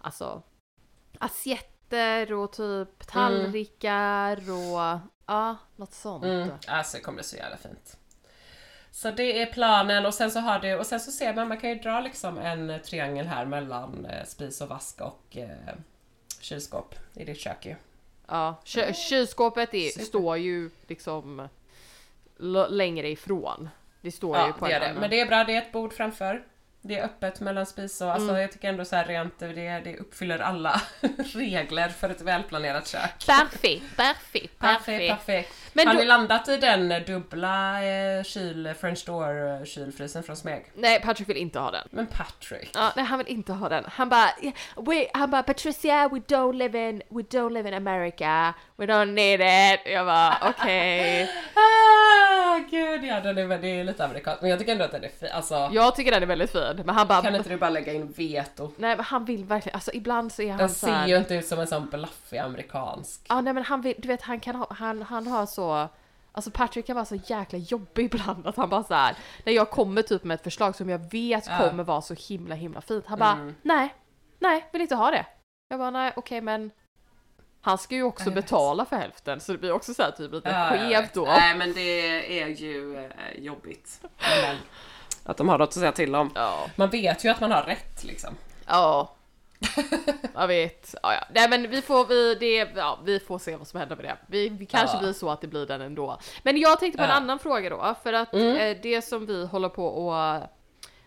[0.00, 0.42] alltså
[1.18, 6.24] assietter och typ tallrikar och ja, något sånt.
[6.24, 6.50] Mm.
[6.68, 7.96] Alltså det kommer bli så jävla fint.
[8.96, 11.58] Så det är planen och sen så har du, och sen så ser man, man
[11.60, 15.48] kan ju dra liksom en triangel här mellan eh, spis och vask och eh,
[16.40, 17.74] kylskåp i ditt kök ju.
[18.26, 21.48] Ja, ky- kylskåpet är, står ju liksom
[22.68, 23.68] längre ifrån.
[24.00, 24.94] Det står ju Ja, på det det.
[25.00, 26.44] Men det är bra, det är ett bord framför.
[26.88, 29.96] Det är öppet mellan spis och, alltså jag tycker ändå så här rent, det, det
[29.96, 30.80] uppfyller alla
[31.34, 33.26] regler för ett välplanerat kök.
[33.26, 35.52] Perfekt, perfekt, Perfekt, perfekt.
[35.72, 40.36] Men Har då- ni landat i den dubbla eh, kyl, French door eh, kylfrysen från
[40.36, 40.64] Smeg?
[40.74, 41.88] Nej, Patrick vill inte ha den.
[41.90, 42.70] Men Patrick.
[42.74, 43.84] Ja, nej, han vill inte ha den.
[43.88, 44.30] Han bara,
[44.76, 49.12] we, han bara Patricia, we don't live in, we don't live in America, we don't
[49.12, 49.80] need it.
[49.92, 51.30] Jag bara, okej.
[51.54, 54.40] Ah, gud ja, den är, det är lite amerikanskt.
[54.42, 55.28] Men jag tycker ändå att den är fin.
[55.32, 57.92] Alltså, Jag tycker den är väldigt fin, men han bara, kan inte du bara lägga
[57.92, 58.70] in veto?
[58.76, 61.16] nej men han vill verkligen, alltså ibland så är han Den så ser här, ju
[61.16, 63.20] inte ut som en sån blaffig amerikansk.
[63.28, 65.88] Ja nej men han vill, du vet han kan ha, han, han har så
[66.32, 69.70] Alltså Patrick kan vara så jäkla jobbig ibland att han bara så här, när jag
[69.70, 71.58] kommer typ med ett förslag som jag vet Ja.
[71.58, 73.06] kommer vara så himla himla fint.
[73.06, 73.94] Han bara nej,
[74.38, 75.26] nej, vill inte ha det.
[75.68, 76.70] Jag bara nej okej men
[77.60, 80.48] han ska ju också betala för hälften så det blir också så här typ lite
[80.50, 81.24] Ja, skevt då.
[81.24, 84.00] Nej men det är ju eh, jobbigt.
[84.42, 84.56] Men,
[85.26, 86.30] att de har något att säga till om.
[86.34, 86.66] Ja.
[86.76, 88.34] Man vet ju att man har rätt liksom.
[88.66, 89.12] Ja.
[90.34, 90.94] Jag vet.
[91.02, 91.20] Ja, ja.
[91.34, 94.16] Nej men vi får, vi, det, ja, vi får se vad som händer med det.
[94.26, 95.00] Vi, vi kanske Ja.
[95.00, 96.18] blir så att det blir den ändå.
[96.42, 97.94] Men jag tänkte på en annan fråga då.
[98.02, 100.42] För att eh, det som vi håller på och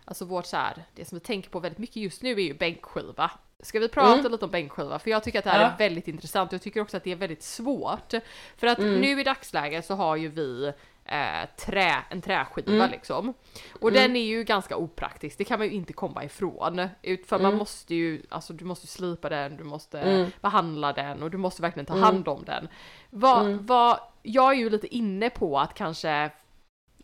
[0.06, 2.54] Alltså vårt så här, det som vi tänker på väldigt mycket just nu är ju
[2.54, 3.32] bänkskiva.
[3.60, 5.00] Ska vi prata lite om bänkskiva?
[5.00, 7.12] För jag tycker att det här är väldigt intressant och jag tycker också att det
[7.12, 8.14] är väldigt svårt.
[8.58, 10.74] För att nu i dagsläget så har ju vi
[11.12, 13.34] eh, trä, en träskiva liksom.
[13.80, 16.88] Och den är ju ganska opraktisk, det kan man ju inte komma ifrån.
[17.28, 20.00] För man måste ju, alltså du måste slipa den, du måste
[20.42, 22.68] behandla den och du måste verkligen ta hand om den.
[23.10, 26.32] Vad, vad, jag är ju lite inne på att kanske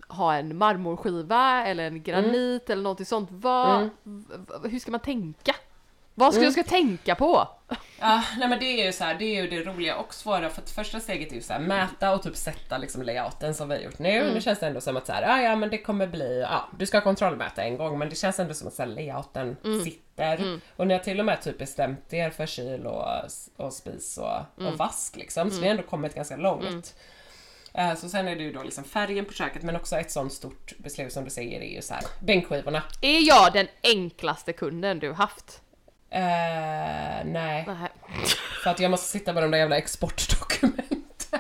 [0.08, 3.30] ha en marmorskiva eller en granit eller något sånt.
[3.32, 5.56] Vad, v- hur ska man tänka?
[6.16, 7.48] Vad ska jag ska tänka på?
[8.00, 10.50] Ja, nej men det är ju så här, det är ju det roliga och svåra
[10.50, 13.70] för att första steget är ju så här, mäta och typ sätta liksom layouten som
[13.70, 14.34] vi har gjort nu.
[14.34, 16.70] Nu känns det ändå som att så här, ja, ja men det kommer bli, ja
[16.80, 20.60] du ska kontrollmäta en gång men det känns ändå som att så här, layouten sitter.
[20.76, 23.06] Och ni har till och med typ bestämt er för kyl och,
[23.58, 26.96] och spis och, och vask liksom så vi har ändå kommit ganska långt.
[27.74, 30.34] Eh, Så sen är det ju då liksom färgen på köket men också ett sånt
[30.34, 32.84] stort beslut som du säger är ju så här bänkskivorna.
[33.02, 35.62] Är jag den enklaste kunden du haft?
[36.16, 36.22] Eh,
[37.26, 37.90] nej, Nej.
[38.64, 41.40] för att jag måste sitta med de där jävla exportdokumenten.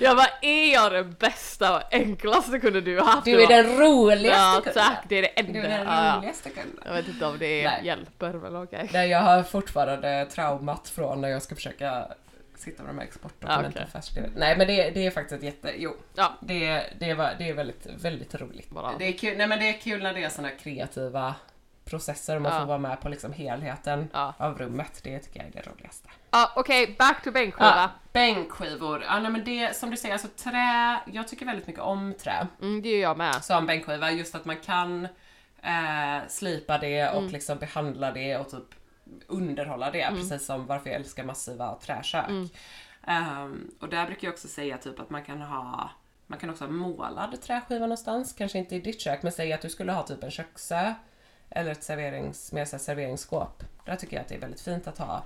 [0.00, 3.24] Jag bara, är jag den bästa och enklaste kunden du har haft?
[3.24, 4.84] Du är den roligaste Ja kunden.
[4.84, 5.68] tack, det är det Du är enda.
[5.78, 6.16] den Ja, ja.
[6.18, 6.82] roligaste kunden.
[6.84, 7.80] Jag vet inte om det Nej.
[7.86, 8.90] hjälper men okej.
[8.92, 12.06] Nej, jag har fortfarande traumat från när jag ska försöka
[12.56, 15.72] sitta med de här exportdokumenten fast det, Nej men det, det är faktiskt ett jätte,
[15.76, 15.96] jo.
[16.14, 16.32] Ja.
[16.40, 18.70] Det, det, var, det är väldigt, väldigt roligt.
[18.70, 18.92] Bara.
[18.98, 21.34] Det är kul, nej men det är kul när det är såna kreativa
[21.84, 22.58] processer och man Ja.
[22.60, 24.34] får vara med på liksom helheten Ja.
[24.38, 25.00] av rummet.
[25.04, 26.08] Det tycker jag är det roligaste.
[26.30, 27.66] Ja okej, back to bänkskiva.
[27.76, 29.02] Ja, bänkskivor.
[29.02, 31.00] Ja, nej, men det som du säger, alltså trä.
[31.06, 32.46] Jag tycker väldigt mycket om trä.
[32.60, 33.44] Mm, det gör jag med.
[33.44, 35.04] Som bänkskiva, just att man kan
[35.62, 37.32] eh, slipa det och Mm.
[37.32, 38.74] liksom behandla det och typ
[39.26, 40.06] underhålla det.
[40.08, 42.28] Precis som varför jag älskar massiva träkök.
[42.28, 42.48] Mm.
[43.06, 45.90] Ehm, och där brukar jag också säga typ att man kan ha
[46.26, 49.60] man kan också ha målad träskiva någonstans, kanske inte i ditt kök, men säg att
[49.62, 50.94] du skulle ha typ en köksö
[51.54, 53.62] eller ett serverings, mer så serveringsskåp.
[53.84, 55.22] Där tycker jag att det är väldigt fint att ha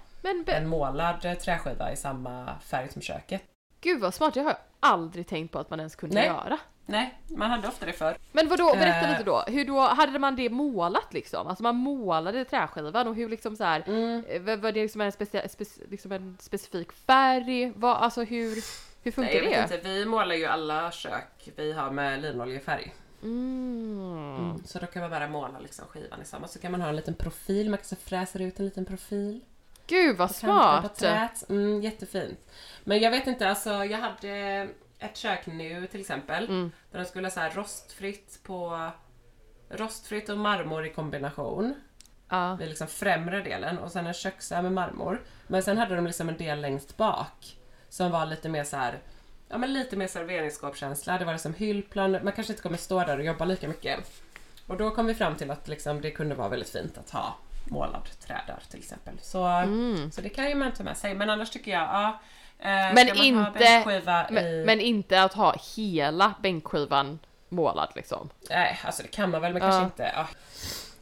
[0.47, 3.43] en målad eh, träskiva i samma färg som köket.
[3.81, 6.27] gud vad smart, det har jag aldrig tänkt på att man ens kunde Nej.
[6.27, 6.59] göra.
[6.89, 8.17] Nej, man hade ofta det förr.
[8.33, 9.11] Men vadå, berätta Eh.
[9.11, 9.45] lite då.
[9.47, 11.47] Hur då, hade man det målat liksom?
[11.47, 13.81] Alltså man målade träskivan och hur liksom så här,
[14.29, 17.73] eh, var det liksom en, speci- spec- liksom en specifik färg?
[17.77, 18.55] Vad, alltså hur,
[19.03, 19.61] hur funkar Nej, jag det?
[19.63, 22.95] vet inte, vi målar ju alla kök vi har med linoljefärg.
[23.23, 24.63] Mm.
[24.65, 26.49] Så då kan man bara måla liksom skivan i samma.
[26.49, 29.41] Så kan man ha en liten profil, man kan så fräsa ut en liten profil.
[29.87, 31.03] Gud vad smart!
[31.49, 32.39] Mm, jättefint.
[32.85, 36.45] Men jag vet inte, alltså jag hade ett kök nu till exempel.
[36.45, 36.73] Mm.
[36.91, 38.91] Där de skulle ha så här rostfritt på
[39.69, 41.75] Rostfritt och marmor i kombination.
[42.29, 42.55] Ja.
[42.55, 45.23] vid liksom främre delen och sen en köksö med marmor.
[45.47, 47.59] Men sen hade de liksom en del längst bak
[47.89, 48.99] som var lite mer så här
[49.49, 51.19] Ja men lite mer serveringsskåpskänsla.
[51.19, 54.23] Det var liksom hyllplan, man kanske inte kommer stå där och jobba lika mycket.
[54.67, 57.37] Och då kom vi fram till att liksom det kunde vara väldigt fint att ha
[57.71, 59.15] målad trä där till exempel.
[59.23, 59.49] Så,
[60.13, 61.15] så det kan ju man ta med sig.
[61.15, 62.21] Men annars tycker jag, ja.
[62.59, 62.95] eh, Mm.
[62.95, 64.65] Men inte- Men, i...
[64.67, 67.19] men inte att ha hela bänkskivan
[67.49, 68.31] målad liksom.
[68.51, 69.69] Nej, alltså det kan man väl men Ja.
[69.69, 70.13] kanske inte.
[70.17, 70.27] Ja.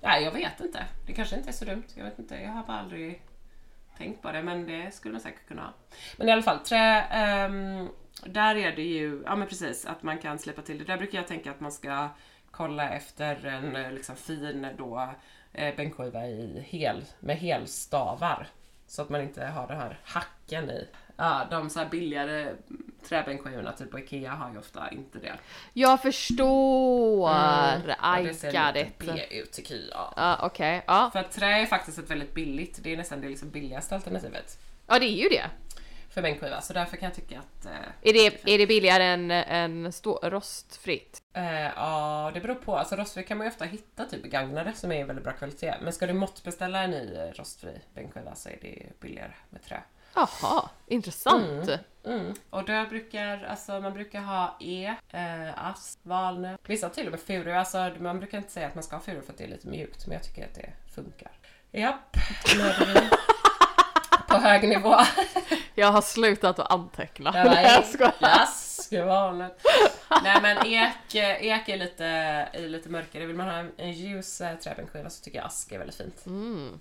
[0.00, 0.84] Nej, jag vet inte.
[1.06, 1.84] Det kanske inte är så dumt.
[1.94, 2.34] Jag vet inte.
[2.34, 3.22] Jag har bara aldrig
[3.98, 5.72] tänkt på det, men det skulle man säkert kunna ha.
[6.16, 7.02] Men i alla fall, trä.
[7.02, 7.88] ehm,
[8.26, 10.84] där är det ju, ja men precis, att man kan släppa till det.
[10.84, 12.08] Där brukar jag tänka att man ska
[12.50, 15.08] kolla efter en eh, liksom fin då
[15.52, 18.48] eh, bänkskiva i hel, med helstavar.
[18.86, 20.88] Så att man inte har den här hacken i.
[21.16, 22.52] Ja, de så här billigare
[23.08, 25.34] träbänkskivorna typ på Ikea har ju ofta inte det.
[25.72, 27.20] Jag förstår!
[27.20, 28.98] Och I det ser got lite it.
[29.30, 30.12] B ut tycker jag.
[30.16, 30.84] Ja, okej.
[30.86, 31.10] Ja.
[31.12, 34.58] För att trä är faktiskt ett väldigt billigt, det är nästan det liksom billigaste alternativet
[34.86, 35.50] ja, det är ju det.
[36.14, 36.60] För bänkskiva.
[36.60, 37.66] Så därför kan jag tycka att...
[37.66, 41.22] Eh, Är det, är det billigare än, än stå, rostfritt?
[41.34, 42.76] eh, ja, det beror på.
[42.76, 45.74] Alltså rostfri kan man ju ofta hitta typ begagnade som är väldigt bra kvalitet.
[45.82, 49.82] Men ska du måttbeställa en ny eh, rostfri bänkskiva så är det billigare med trä.
[50.14, 51.68] Jaha, intressant.
[52.04, 52.34] Mm.
[52.50, 57.20] Och där brukar, alltså man brukar ha E, eh, ask, valnöt, vissa till och med
[57.20, 57.52] furu.
[57.52, 59.68] Alltså man brukar inte säga att man ska ha furu för att det är lite
[59.68, 61.30] mjukt, men jag tycker att det funkar.
[61.72, 62.16] Japp,
[62.56, 63.08] nu är vi
[64.28, 64.96] på hög nivå.
[65.74, 67.32] Jag har slutat att anteckna.
[67.62, 68.14] Jag skojar.
[68.20, 69.60] Ask, valnöt.
[70.22, 72.04] Nej men ek, ek är lite,
[72.52, 73.26] är lite mörkare.
[73.26, 76.26] Vill man ha en, en ljus eh, träbänkskiva så tycker jag ask är väldigt fint.
[76.26, 76.80] Mm.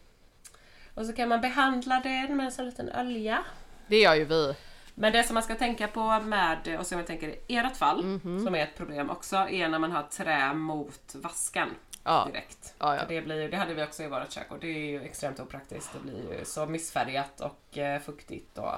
[0.95, 3.43] Och så kan man behandla den med en sån liten olja.
[3.87, 4.55] Det gör ju vi.
[4.95, 8.03] Men det som man ska tänka på med, och som jag tänker i ert fall,
[8.05, 8.45] Mhm.
[8.45, 11.69] som är ett problem också, är när man har trä mot vasken
[12.03, 12.27] Ja.
[12.31, 12.73] direkt.
[12.79, 13.01] Ja, ja.
[13.07, 15.93] Det, blir, det hade vi också i vårt kök och det är ju extremt opraktiskt.
[15.93, 18.71] Det blir ju så missfärgat och eh, fuktigt och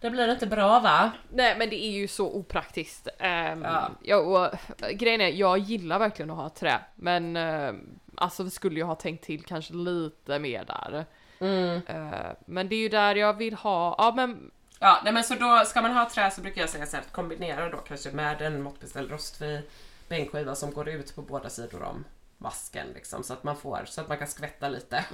[0.00, 1.10] det blir inte bra va?
[1.30, 3.08] Nej men det är ju så opraktiskt.
[3.52, 3.66] Um,
[4.02, 4.16] Ja.
[4.16, 4.50] och,
[4.92, 6.80] grejen är, jag gillar verkligen att ha trä.
[6.94, 11.04] Men um, alltså vi skulle ju ha tänkt till kanske lite mer där.
[11.40, 11.80] Mm.
[11.86, 14.50] Eh, men det är ju där jag vill ha, ja men
[14.80, 17.02] Ja, nej men så då ska man ha trä så brukar jag säga så här,
[17.04, 19.62] att kombinera då kanske med en måttbeställd rostfri
[20.08, 22.04] bänkskiva som går ut på båda sidor om
[22.38, 25.04] vasken liksom så att man får, så att man kan skvätta lite.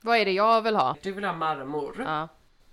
[0.00, 0.96] vad är det jag vill ha?
[1.02, 2.02] Du vill ha marmor.
[2.06, 2.28] Ja.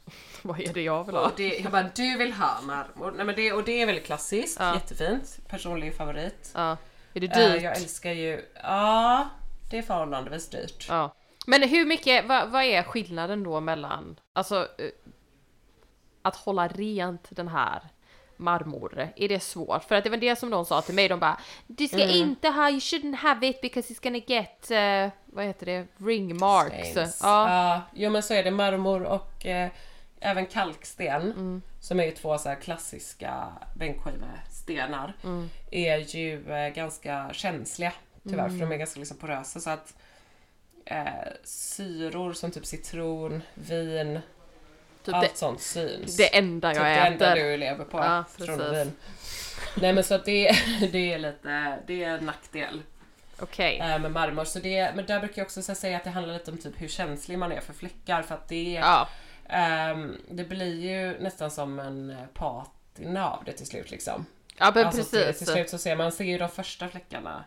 [0.41, 1.26] vad är det jag vill ha?
[1.26, 3.12] Och det, jag bara, du vill ha marmor.
[3.12, 4.74] Nej, men det, och det är väldigt klassiskt, Ja.
[4.74, 5.39] jättefint.
[5.47, 6.51] Personlig favorit.
[6.56, 6.78] Ja.
[7.14, 7.64] Är det Eh, dyrt?
[7.64, 9.30] jag älskar ju, ja,
[9.72, 10.86] det är förhållandevis dyrt.
[10.89, 11.16] Ja.
[11.47, 14.89] Men hur mycket, vad, vad är skillnaden då mellan, alltså eh,
[16.22, 17.82] att hålla rent den här
[18.44, 19.84] marmor, är det svårt?
[19.84, 22.16] För att det var det som de sa till mig, de bara Du ska Mm.
[22.16, 26.38] inte ha, you shouldn't have it because it's gonna get, eh, vad heter det, ring
[26.38, 26.89] marks.
[26.89, 27.20] Stains.
[27.24, 27.50] Ja.
[27.50, 29.70] Ja, jo men så är det marmor och eh,
[30.20, 31.62] även kalksten Mm.
[31.82, 33.44] som är ju två så här klassiska
[33.76, 35.14] bänkskivestenar
[35.72, 37.94] är ju eh, ganska känsliga
[38.30, 39.94] tyvärr för de är ganska liksom porösa så att
[40.86, 41.04] eh,
[41.44, 44.20] syror som typ citron, vin,
[45.04, 46.18] Typ allt det, sånt syns.
[46.18, 47.43] det enda jag typ det enda äter.
[47.51, 47.97] du lever på.
[47.97, 48.24] Ja.
[49.76, 50.51] Nej men så att det,
[50.91, 52.82] det är lite, det är en nackdel.
[53.39, 53.80] Okej.
[53.80, 54.43] eh, med marmor.
[54.45, 56.88] Så det, men där brukar jag också säga att det handlar lite om typ hur
[56.88, 59.08] känslig man är för fläckar för att det, Ja.
[59.49, 64.26] ehm, det blir ju nästan som en eh, patina av det till slut liksom.
[64.58, 65.38] ja, men Alltså till, precis.
[65.38, 67.43] till slut så ser man ser ju de första fläckarna.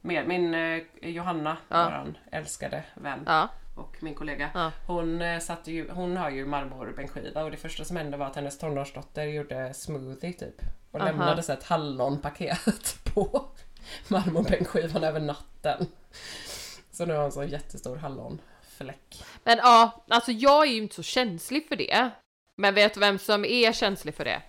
[0.00, 1.84] Med min eh, Johanna, Ja.
[1.84, 3.48] våran älskade vän Ja.
[3.74, 4.50] Och min kollega.
[4.54, 4.72] Ja.
[4.86, 8.36] Hon, eh, satte ju, hon har ju marmorbänkskiva och det första som hände var att
[8.36, 10.54] hennes tonårsdotter gjorde smoothie typ.
[10.90, 11.08] Och Aha.
[11.08, 13.44] lämnade så ett hallonpaket på
[14.08, 15.86] marmorbänkskivan över natten.
[16.90, 19.24] Så nu har hon så en jättestor hallonfläck.
[19.44, 22.10] Men ja, alltså jag är ju inte så känslig för det.
[22.56, 24.42] Men vet du vem som är känslig för det?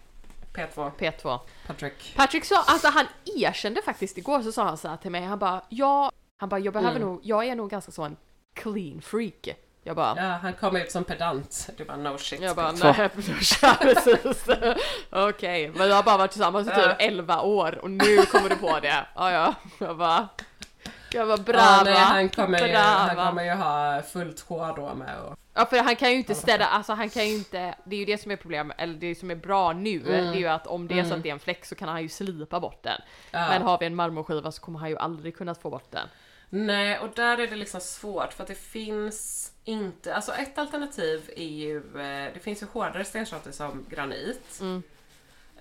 [0.53, 1.39] P2, P2.
[1.67, 2.13] Patrick.
[2.15, 3.05] Patrick sa, alltså han
[3.37, 6.59] erkände faktiskt igår så sa han så här till mig, han bara ja, han bara
[6.59, 7.07] jag behöver Mm.
[7.07, 8.17] nog, jag är nog ganska så en
[8.55, 9.49] clean freak.
[9.83, 11.69] Jag bara, Ja, han kom ut som pedant.
[11.77, 12.41] Du bara no shit.
[12.41, 12.93] jag bara P2.
[12.97, 13.09] nej
[13.95, 14.47] precis.
[15.09, 16.95] Okej, men jag har bara varit tillsammans i typ Ja.
[16.99, 19.05] 11 år och nu kommer du på det.
[19.15, 20.27] Ja ja, jag bara,
[21.11, 23.27] jag bara Ja, brava, nej, han, kommer ju, han brava.
[23.29, 25.35] kommer ju ha fullt hår då med och...
[25.53, 28.05] Ja för han kan ju inte städa, alltså han kan ju inte, det är ju
[28.05, 30.87] det som är problemet, eller det som är bra nu, det är ju att om
[30.87, 33.01] det är så att det är en fläck så kan han ju slipa bort den.
[33.31, 33.47] Ja.
[33.49, 36.07] Men har vi en marmorskiva så kommer han ju aldrig kunna få bort den.
[36.49, 40.15] Nej, och där är det liksom svårt för att det finns inte...
[40.15, 41.77] Alltså ett alternativ är ju...
[41.77, 44.57] eh, Det finns ju hårdare stensorter som granit.
[44.61, 44.83] Mm.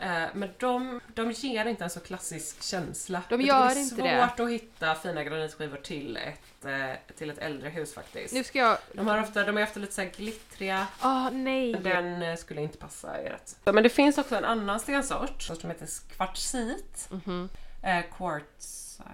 [0.00, 3.22] Eh, Men de, de ger inte en så klassisk känsla.
[3.28, 4.28] De Jag tycker gör det är inte det.
[4.28, 8.34] svårt att hitta fina granitskivor till ett, eh, till ett äldre hus faktiskt.
[8.34, 10.86] Nu ska jag, De, har ofta, de är ofta lite så här glittriga.
[11.00, 11.72] ah nej!
[11.74, 13.56] Den skulle inte passa i rätt.
[13.64, 17.08] Men det finns också en annan stensort som heter kvartsit.
[17.10, 17.48] Mhm.
[17.82, 19.04] Eh, quartzite.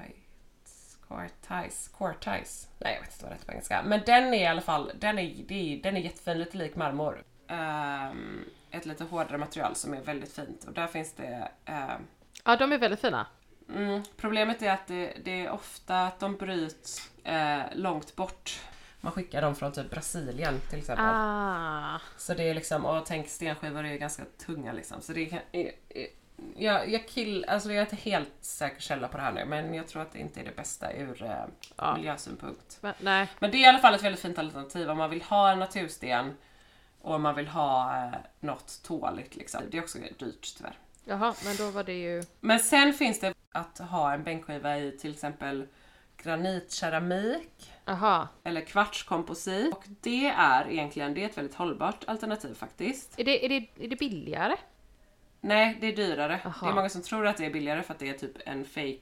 [1.10, 1.90] Quartise.
[1.98, 2.68] Quartise.
[2.78, 3.82] Nej, jag vet inte vad det heter på engelska.
[3.82, 7.24] Men den är i alla fall, den är, är, den är jättefin, lite lik marmor.
[7.48, 10.64] Ehm, ett lite hårdare material som är väldigt fint.
[10.64, 11.48] Och där finns det...
[11.64, 12.06] ehm,
[12.44, 13.26] Ja de är väldigt fina.
[13.74, 18.60] mm, problemet är att det, det är ofta att de bryts eh, långt bort.
[19.00, 21.06] Man skickar dem från typ Brasilien till exempel.
[21.08, 21.98] Ah.
[22.16, 25.00] Så det är liksom, och tänk stenskivor är ju ganska tunga liksom.
[25.00, 26.06] Så det kan, är, är,
[26.56, 29.74] jag, jag, kill, alltså jag är inte helt säker källa på det här nu men
[29.74, 31.30] jag tror att det inte är det bästa ur eh,
[31.76, 31.96] Ja.
[31.96, 32.78] miljösynpunkt.
[32.80, 33.28] Men, nej.
[33.38, 35.58] Men det är i alla fall ett väldigt fint alternativ om man vill ha en
[35.58, 36.36] natursten
[37.02, 39.60] Och man vill ha eh, något tåligt liksom.
[39.70, 40.78] Det är också dyrt tyvärr.
[41.04, 42.22] Jaha, men då var det ju...
[42.40, 45.66] Men sen finns det att ha en bänkskiva i till exempel
[46.22, 48.28] granitkeramik Jaha.
[48.44, 49.74] eller kvartskomposit.
[49.74, 53.18] Och det är egentligen det är ett väldigt hållbart alternativ faktiskt.
[53.20, 54.56] Är det, är, det, är det billigare?
[55.40, 56.40] Nej, det är dyrare.
[56.44, 56.66] Aha.
[56.66, 58.64] Det är många som tror att det är billigare för att det är typ en
[58.64, 58.96] fake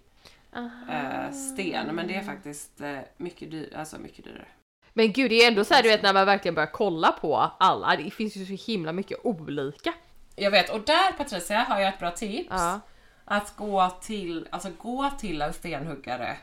[0.90, 1.94] eh, sten.
[1.94, 4.48] Men det är faktiskt eh, mycket, dyr, alltså mycket dyrare.
[4.92, 7.50] Men gud, det är ändå så här, du vet när man verkligen börjar kolla på
[7.58, 9.94] alla, det finns ju så himla mycket olika.
[10.36, 12.48] Jag vet, och där Patricia har jag ett bra tips.
[12.50, 12.80] Ja.
[13.24, 16.36] Att gå till, alltså gå till en stenhuggare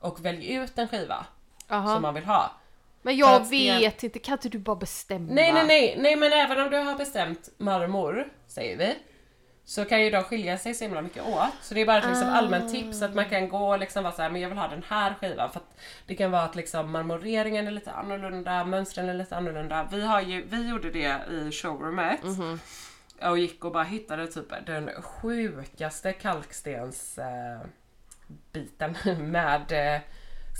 [0.00, 1.26] och välj ut en skiva
[1.68, 1.94] Aha.
[1.94, 2.52] som man vill ha.
[3.02, 5.32] Men jag sten- vet inte, kan inte du bara bestämma?
[5.32, 8.94] Nej, nej, nej, nej, men även om du har bestämt marmor, säger vi,
[9.66, 11.48] så kan ju de skilja sig så himla mycket åt.
[11.62, 14.12] Så det är bara ett liksom allmänt tips att man kan gå och liksom vara
[14.14, 15.50] så här, men jag vill ha den här skivan.
[15.50, 19.88] För att det kan vara att liksom marmoreringen är lite annorlunda, mönstren är lite annorlunda.
[19.90, 22.20] Vi, har ju, vi gjorde det i showroomet.
[23.22, 27.60] Och gick och bara hittade typ den sjukaste kalkstens eh,
[28.52, 28.96] biten
[29.30, 30.00] med eh,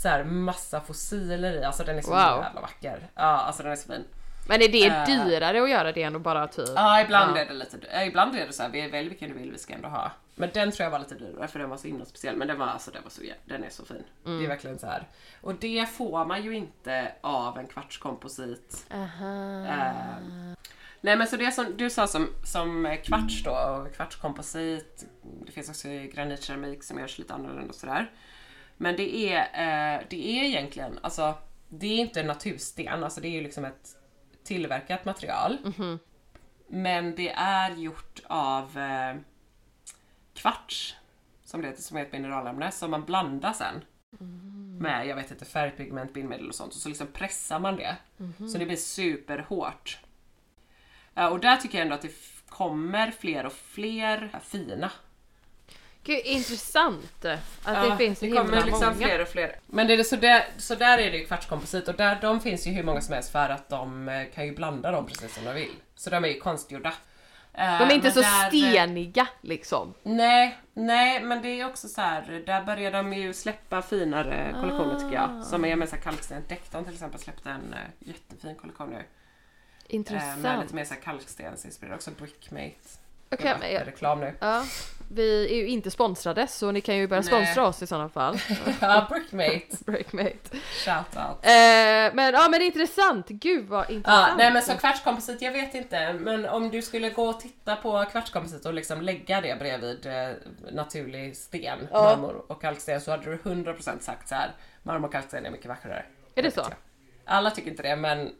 [0.01, 1.63] så här massa fossiler i.
[1.63, 2.43] Alltså den är så Wow.
[2.43, 3.07] jävla vacker.
[3.15, 4.03] Ja, alltså den är så fin.
[4.47, 5.05] Men är det Äh.
[5.05, 6.69] dyrare att göra det än att bara typ...
[6.75, 9.35] Ja, ibland är det lite ja, Ibland är det så här, vi välj vilken du
[9.35, 10.11] vill, vi ska ändå ha.
[10.35, 12.35] Men den tror jag var lite dyrare för den var så himla speciell.
[12.35, 14.03] Men den var alltså, den var så, den är så fin.
[14.23, 15.07] Det är verkligen så här.
[15.41, 18.85] Och det får man ju inte av en kvartskomposit.
[18.89, 18.97] Eh,
[21.01, 25.05] nej men så det som du sa som, som kvarts då och kvartskomposit.
[25.45, 28.11] Det finns också granitkeramik som görs lite annorlunda och sådär.
[28.77, 31.33] Men det är, eh, det är egentligen, alltså
[31.69, 33.95] det är inte natursten, alltså det är ju liksom ett
[34.45, 35.57] tillverkat material.
[36.67, 39.15] Men det är gjort av eh,
[40.33, 40.95] kvarts,
[41.43, 43.81] som det heter, som är ett mineralämne, som man blandar sen.
[44.81, 46.73] Med, jag vet inte, färgpigment, bindmedel och sånt.
[46.73, 47.95] Och så liksom pressar man det.
[48.51, 49.99] Så det blir superhårt.
[51.13, 52.13] Och där tycker jag ändå att det
[52.49, 54.91] kommer fler och fler fina.
[56.05, 58.95] Gud, intressant att Ja, det finns så det himla kommer liksom många.
[59.07, 59.55] fler och fler.
[59.65, 62.67] Men det är så, där, så där är det ju kvartskomposit och där, de finns
[62.67, 65.45] ju hur många som helst för att de eh, kan ju blanda dem precis som
[65.45, 65.71] de vill.
[65.95, 66.93] Så de är ju konstgjorda.
[67.53, 69.93] Eh, De är inte men så där- steniga liksom.
[70.03, 72.43] Nej, nej, men det är också så här.
[72.45, 75.43] där börjar de ju släppa finare kollektioner tycker jag.
[75.45, 76.43] Som är med så kalksten.
[76.49, 77.79] Dekton till exempel släppte en eh,
[78.09, 78.95] jättefin kollektion nu.
[78.95, 79.05] Eh, med
[79.87, 80.61] Intressant.
[80.61, 81.95] lite mer kalkstensinspirerad.
[81.95, 82.75] Också Brickmate.
[83.31, 84.33] Okej, Jag men bara, jag- reklam nu.
[84.39, 84.65] Ja,
[85.07, 87.27] vi är ju inte sponsrade så ni kan ju börja Nej.
[87.27, 88.37] sponsra oss i sådana fall.
[88.81, 89.83] ja, Brickmate.
[89.85, 90.37] Breakmate.
[90.85, 91.45] Shout out.
[91.45, 94.29] Eh, men ja men intressant, gud vad intressant.
[94.29, 96.13] Ja, nej men så kvartskomposit, jag vet inte.
[96.13, 100.29] Men om du skulle gå och titta på kvartskomposit och liksom lägga det bredvid eh,
[100.71, 102.03] naturlig sten, Ja.
[102.03, 104.51] marmor och kalksten så hade du 100% sagt så här.
[104.83, 106.05] marmor och kalksten är mycket vackrare.
[106.35, 106.59] Är det så?
[106.61, 106.73] jag.
[107.25, 108.31] Alla tycker inte det men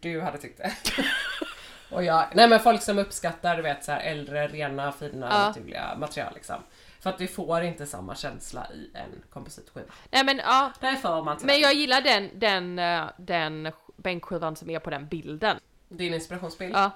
[0.00, 0.72] du hade tyckt det.
[1.94, 5.38] och jag, nej men folk som uppskattar du vet så här äldre, rena, fina, Ja.
[5.46, 6.56] naturliga material liksom.
[7.00, 9.86] För att du får inte samma känsla i en kompositskiva.
[10.10, 14.70] Nej men ja, Där får man men jag gillar den, den, eh, den bänkskivan som
[14.70, 15.56] är på den bilden.
[15.88, 16.74] Din inspirationsbild?
[16.76, 16.90] Ja,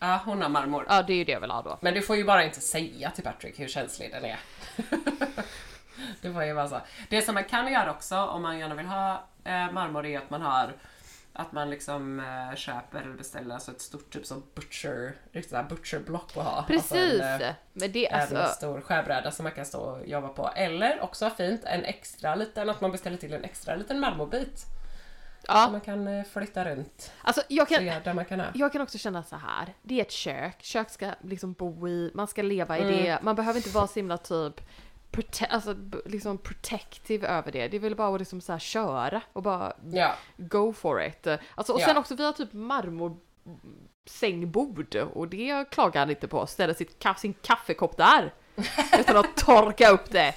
[0.00, 0.86] Ja, hon har marmor.
[0.88, 1.78] ja det är ju det jag vill ha då.
[1.80, 4.38] Men du får ju bara inte säga till Patrick hur känslig den är.
[6.22, 6.80] det får ju vara så.
[7.08, 9.12] Det som man kan göra också om man gärna vill ha
[9.44, 10.72] eh, marmor är att man har
[11.38, 15.56] att man liksom eh, köper eller beställer alltså ett stort typ som butcher, riktigt så
[15.56, 16.64] här butcherblock att ha.
[16.66, 16.92] Precis!
[16.92, 20.06] Alltså en, eh, men det är en alltså, stor skärbräda som man kan stå och
[20.06, 20.50] jobba på.
[20.56, 24.64] Eller också fint, en extra liten, att man beställer till en extra liten marmorbit.
[25.46, 27.12] Som ja, man kan eh, flytta runt.
[27.22, 28.46] alltså jag kan, där man kan ha.
[28.54, 29.74] jag kan också känna så här.
[29.82, 32.94] det är ett kök, kök ska liksom bo i, man ska leva i Mm.
[32.94, 34.60] det, man behöver inte vara så himla typ
[35.16, 35.74] prote- alltså,
[36.06, 37.68] liksom protective över det.
[37.68, 41.26] Det är väl bara att liksom så här köra och bara Ja, go for it.
[41.54, 41.86] Alltså, och Ja.
[41.86, 43.16] sen också vi har typ marmor
[44.06, 46.46] sängbord och det klagar han inte på.
[46.46, 48.34] Ställer sitt, ka- sin kaffekopp där
[49.00, 50.34] utan att torka upp det.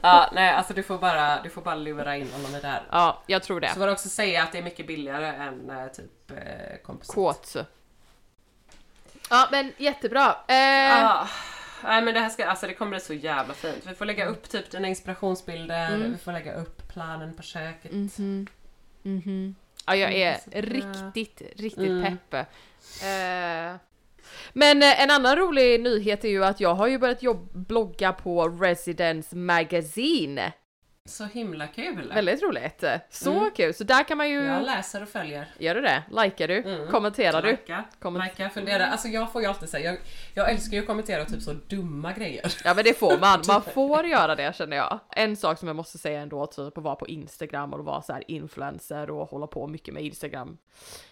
[0.00, 2.82] ja nej alltså du får bara, du får bara lura in honom i det här.
[2.90, 3.72] Ja, jag tror det.
[3.72, 7.14] Så var det också säga att det är mycket billigare än eh, typ eh, komposit.
[7.14, 7.56] Kåt.
[9.30, 10.36] Ja men jättebra.
[10.48, 11.28] Eh, Ja.
[11.84, 13.86] Nej men det här ska, alltså det kommer bli så jävla fint.
[13.86, 16.12] Vi får lägga upp typ dina inspirationsbilder, Mm.
[16.12, 17.92] vi får lägga upp planen på köket.
[19.86, 20.60] Ja, jag är så bra.
[20.60, 22.02] riktigt, riktigt Mm.
[22.30, 22.34] pepp.
[23.02, 23.76] Eh,
[24.52, 27.22] men eh, en annan rolig nyhet är ju att jag har ju börjat
[27.52, 30.52] blogga på Residence Magazine.
[31.08, 32.12] Så himla kul!
[32.14, 32.84] Väldigt roligt.
[33.10, 33.50] Så Mm.
[33.50, 33.74] kul.
[33.74, 34.44] Så där kan man ju...
[34.44, 35.46] Jag läser och följer.
[35.58, 36.02] Gör du det?
[36.10, 36.58] Likar du?
[36.62, 36.90] Mm.
[36.90, 37.48] Kommenterar du?
[37.48, 38.86] Lajka, Komment- lajka, fundera.
[38.86, 39.98] Alltså jag får ju alltid säga, jag,
[40.34, 42.54] jag älskar ju att kommentera typ så dumma grejer.
[42.64, 45.00] Ja men det får man, man får göra det känner jag.
[45.10, 48.12] En sak som jag måste säga ändå, typ att vara på Instagram och vara så
[48.12, 50.58] här influencer och hålla på mycket med Instagram.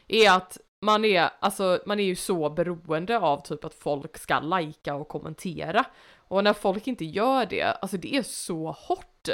[0.09, 4.41] Är att man är, alltså, man är ju så beroende av typ att folk ska
[4.41, 5.85] lajka och kommentera.
[6.29, 9.29] Och när folk inte gör det, alltså det är så hårt.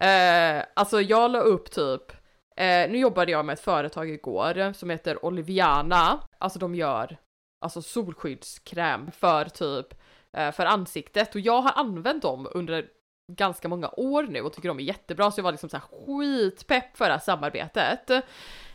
[0.00, 2.12] Eh, alltså jag la upp typ,
[2.56, 7.16] eh, nu jobbade jag med ett företag igår som heter Oliviana, alltså de gör
[7.64, 9.94] alltså solskyddskräm för typ
[10.36, 12.86] eh, för ansiktet och jag har använt dem under
[13.32, 15.84] ganska många år nu och tycker de är jättebra så jag var liksom så här
[16.06, 18.10] skitpepp för det här samarbetet.
[18.10, 18.20] Eh,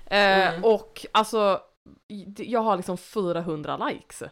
[0.07, 0.63] Mm.
[0.63, 1.61] Och alltså
[2.37, 4.23] jag har liksom 400 likes.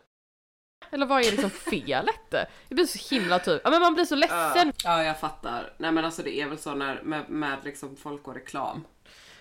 [0.93, 2.29] Eller vad är liksom felet?
[2.67, 4.73] Det blir så himla typ, ja men man blir så ledsen.
[4.83, 5.73] Ja, jag fattar.
[5.77, 8.83] Nej men alltså det är väl så när, med, med liksom folk och reklam.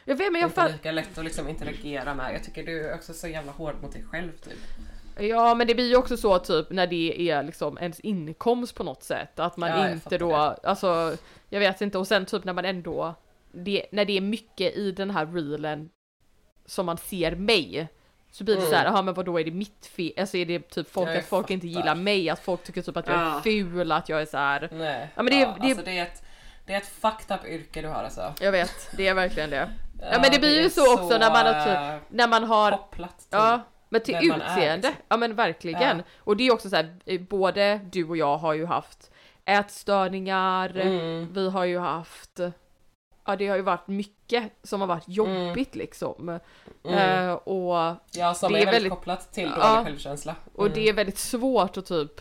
[0.05, 0.73] Jag vet men Det är jag inte fattar.
[0.73, 2.35] lika lätt att liksom interagera med.
[2.35, 4.59] Jag tycker du är också så jävla hård mot dig själv typ.
[5.19, 8.85] Ja men det blir ju också så typ när det är liksom ens inkomst på
[8.85, 9.39] något sätt.
[9.39, 10.69] Att man Ja, jag inte fattar då, det.
[10.69, 11.17] alltså
[11.49, 13.15] jag vet inte och sen typ när man ändå,
[13.53, 15.91] det, när det är mycket i den här reelen
[16.67, 17.89] som man ser mig.
[18.35, 18.71] Så blir det Mm.
[18.71, 20.13] så här, jaha men vadå är det mitt fel?
[20.19, 22.83] Alltså är det typ folk, Ja, jag att folk inte gillar mig, att folk tycker
[22.83, 23.41] typ att jag är Ja.
[23.45, 24.69] ful, att jag är så här.
[24.73, 25.09] Nej.
[25.15, 26.23] Ja, men det- det- Alltså, det, är ett,
[26.67, 28.33] det är ett fucked up yrke du har alltså.
[28.41, 29.71] Jag vet, det är verkligen det.
[30.01, 31.65] Ja, men det blir ju så också när man har eh,
[31.99, 33.27] typ, när man har kopplat till.
[33.31, 34.89] Ja, men till utseende.
[34.89, 35.05] liksom.
[35.09, 35.97] Ja men verkligen.
[35.99, 36.05] Ja.
[36.19, 39.11] Och det är också så här, eh, både du och jag har ju haft
[39.45, 41.33] ätstörningar, Mm.
[41.33, 42.41] vi har ju haft,
[43.25, 46.39] ja det har ju varit mycket som har varit jobbigt liksom.
[46.85, 47.29] Mm.
[47.29, 49.85] Eh, och Ja, som det är väldigt, väldigt- kopplat till dålig Ja.
[49.85, 50.35] självkänsla.
[50.55, 50.75] och Mm.
[50.75, 52.21] det är väldigt svårt att typ,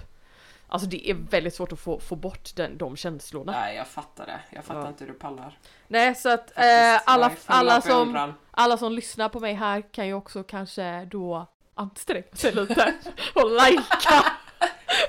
[0.67, 3.51] alltså det är väldigt svårt att få, få bort den, de känslorna.
[3.51, 4.39] Nej, jag fattar det.
[4.49, 4.87] Jag fattar Ja.
[4.87, 5.57] inte hur du pallar.
[5.87, 10.13] Nej så att eh, alla, alla, som, alla som lyssnar på mig här kan ju
[10.13, 12.93] också kanske då anstränga sig lite
[13.35, 14.23] och likea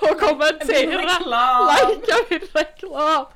[0.13, 1.01] och kommentera.
[1.89, 3.27] Likea min reklam!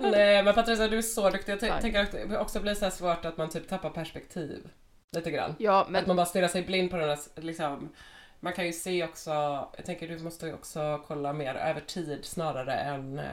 [0.00, 1.52] Nej men Patricia du är så duktig.
[1.52, 1.80] Jag Tack.
[1.80, 4.68] tänker att det också blir så här svårt att man typ tappar perspektiv.
[5.16, 5.54] Lite grann.
[5.58, 7.88] Ja Att men man bara stirrar sig blind på den där liksom.
[8.40, 9.30] Man kan ju se också,
[9.76, 13.24] jag tänker du måste ju också kolla mer över tid snarare än eh,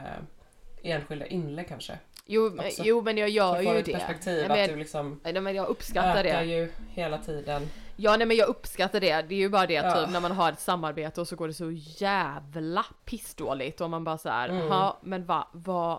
[0.82, 1.98] enskilda inlägg kanske.
[2.26, 3.92] jo, men- jo men jag gör ju det.
[3.92, 6.44] perspektiv Nej, att du men, liksom nej men jag uppskattar det.
[6.44, 7.68] ju hela tiden.
[7.96, 9.22] Ja nej men jag uppskattar det.
[9.22, 9.94] Det är ju bara det Ja.
[10.04, 14.04] typ när man har ett samarbete och så går det så jävla pissdåligt och man
[14.04, 14.66] bara så här, Mm.
[14.66, 15.98] ja men va, vad,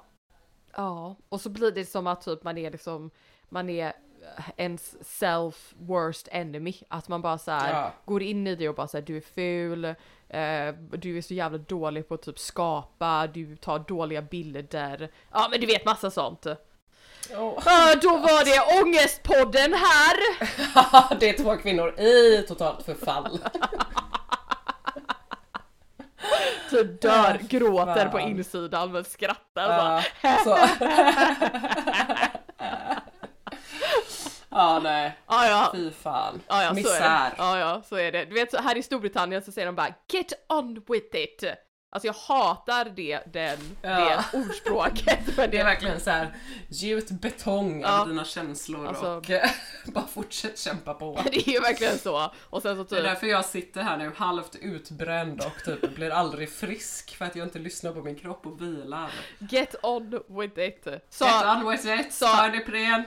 [0.76, 1.16] ja.
[1.30, 3.12] Och så blir det som att typ man är liksom,
[3.50, 6.74] man är eh, ens self worst enemy.
[6.88, 7.91] Att man bara så här Ja.
[8.06, 11.58] går in i det och bara säger du är ful, eh, du är så jävla
[11.58, 15.12] dålig på att typ skapa, du tar dåliga bilder.
[15.32, 16.48] Ja men du vet massa sånt.
[17.34, 17.64] Oh.
[17.66, 20.18] Ah, då var det ångestpodden här!
[21.20, 23.40] det är två kvinnor i totalt förfall.
[26.70, 28.30] Typ dör, Äh, gråter på fan.
[28.30, 30.02] insidan men skrattar bara.
[30.44, 30.58] så.
[34.50, 35.18] Ja, nej.
[35.28, 36.42] Ja ja, Fy fan.
[36.48, 37.34] ja, ja Misär.
[37.38, 38.26] Ja ja, så är det.
[38.26, 41.44] Du vet så här i Storbritannien så säger de bara get on with it.
[41.96, 43.89] Alltså jag hatar det, den, Ja.
[44.32, 45.20] det ordspråket.
[45.38, 46.36] Men Det är verkligen så här
[46.70, 48.02] gjut betong Ja.
[48.02, 49.32] av dina känslor Alltså- och
[49.93, 51.22] bara fortsätt kämpa på.
[51.32, 52.32] det är ju verkligen så.
[52.50, 55.96] Och sen så Det är typ, därför jag sitter här nu halvt utbränd och typ
[55.96, 59.12] blir aldrig frisk för att jag inte lyssnar på min kropp och vilar.
[59.39, 60.86] get on with it.
[60.86, 62.52] Get Sa, on with it, sa-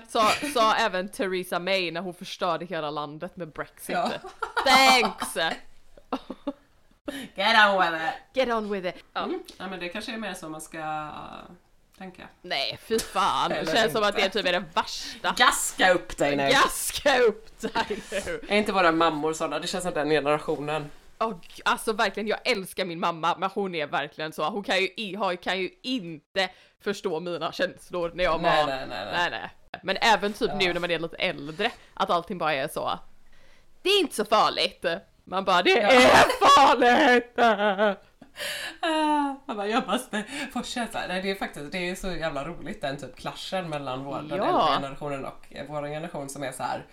[0.09, 3.89] sa, sa även Theresa May när hon förstörde hela landet med Brexit.
[3.95, 4.11] Ja.
[4.67, 5.37] Thanks!
[7.35, 8.37] Get on with it.
[8.37, 9.05] Get on with it.
[9.13, 9.23] Ja.
[9.25, 9.43] Mm.
[9.59, 11.13] Ja, men det kanske är mer så man ska uh,
[11.99, 12.29] tänka.
[12.43, 15.35] Nej fy fan, det känns som att det typ är det värsta.
[15.39, 16.49] Gaska upp dig nu!
[16.51, 18.41] Gaska upp dig nu!
[18.49, 19.59] Är inte våra mammor sådana?
[19.59, 20.91] Det känns som den generationen.
[21.21, 24.77] Åh, g- alltså verkligen, jag älskar min mamma men hon är verkligen så, hon kan
[24.79, 26.49] ju, kan ju inte
[26.81, 28.67] förstå mina känslor när jag Nej, var...
[28.77, 29.31] nej, nej, nej.
[29.31, 29.51] nej, nej.
[29.83, 32.99] Men även typ nu när man är lite äldre, att allting bara är så.
[33.83, 34.85] Det är inte så farligt.
[35.29, 35.91] Man bara, det är
[36.57, 37.33] farligt!
[39.47, 40.25] Man bara, jag måste
[40.65, 41.01] känsla.
[41.09, 44.39] Nej, det är faktiskt det är så jävla roligt den typ klaschen mellan vår, den
[44.39, 44.45] Ja.
[44.45, 46.87] äldre generationen och vår generation som är så här.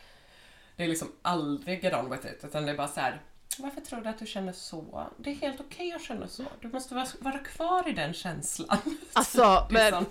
[0.75, 3.21] Det är liksom aldrig get on with it utan det är bara så här.
[3.59, 5.07] Varför tror du att du känner så?
[5.17, 6.43] Det är helt okej att känna så.
[6.59, 8.77] Du måste vara, vara kvar i den känslan.
[9.13, 9.91] Alltså, är men...
[9.93, 10.05] sån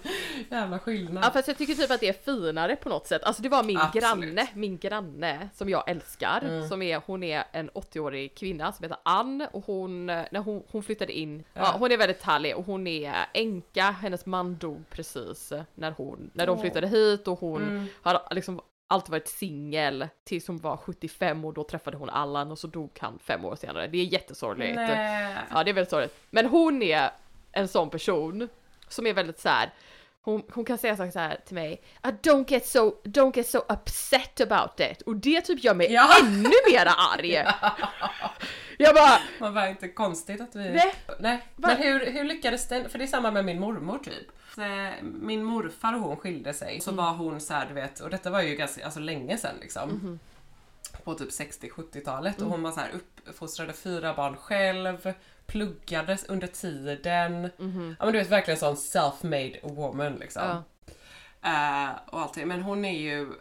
[0.50, 1.24] jävla skillnad.
[1.24, 3.22] Ja fast jag tycker typ att det är finare på något sätt.
[3.24, 4.02] Alltså det var min Absolut.
[4.04, 6.40] granne, min granne som jag älskar.
[6.44, 6.68] Mm.
[6.68, 10.82] Som är, hon är en 80-årig kvinna som heter Ann och hon, när hon, hon
[10.82, 11.60] flyttade in, ja.
[11.62, 11.76] Ja.
[11.78, 16.46] hon är väldigt härlig och hon är änka, hennes man dog precis när hon, när
[16.46, 17.86] de flyttade hit och hon Mm.
[18.02, 22.58] har liksom alltid varit singel tills hon var 75 och då träffade hon Allan och
[22.58, 23.86] så dog han fem år senare.
[23.86, 24.76] Det är jättesorgligt.
[24.76, 25.36] Nej.
[25.50, 26.16] Ja det är väldigt sorgligt.
[26.30, 27.10] Men hon är
[27.52, 28.48] en sån person
[28.88, 29.72] som är väldigt så här.
[30.24, 33.48] Hon, hon kan säga saker så här till mig, "Ah, don't get so, don't get
[33.48, 35.02] so upset about it.
[35.02, 36.08] Och det typ gör mig Ja.
[36.22, 37.44] ännu mera arg.
[38.78, 40.70] Jag bara, Man var inte konstigt att vi...
[40.70, 40.94] Nej.
[41.20, 41.42] Nej.
[41.56, 41.68] Va?
[41.68, 42.88] Men hur, hur lyckades det?
[42.88, 44.58] För det är samma med min mormor typ.
[44.58, 46.80] Eh, Min morfar och hon skilde sig.
[46.80, 49.54] Så var hon så här, du vet, och detta var ju ganska alltså, länge sedan
[49.60, 50.18] liksom.
[51.04, 52.90] På typ 60-70-talet och hon var så här
[53.26, 55.14] uppfostrade fyra barn själv,
[55.54, 57.50] pluggade under tiden.
[57.98, 60.42] Ja men du vet verkligen sån self-made woman liksom.
[60.42, 60.62] Ja.
[61.50, 62.48] Eh, och allting.
[62.48, 63.32] Men hon är ju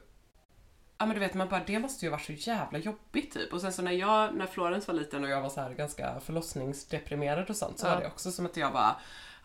[0.97, 3.53] Ja men du vet man bara det måste ju vara så jävla jobbigt typ.
[3.53, 6.20] Och sen så när jag, när Florence var liten och jag var så här ganska
[6.20, 7.93] förlossningsdeprimerad och sånt så Ja.
[7.93, 8.95] var det också som att jag bara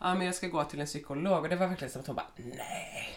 [0.01, 2.15] Ja men jag ska gå till en psykolog och det var verkligen som att hon
[2.15, 3.09] bara nej.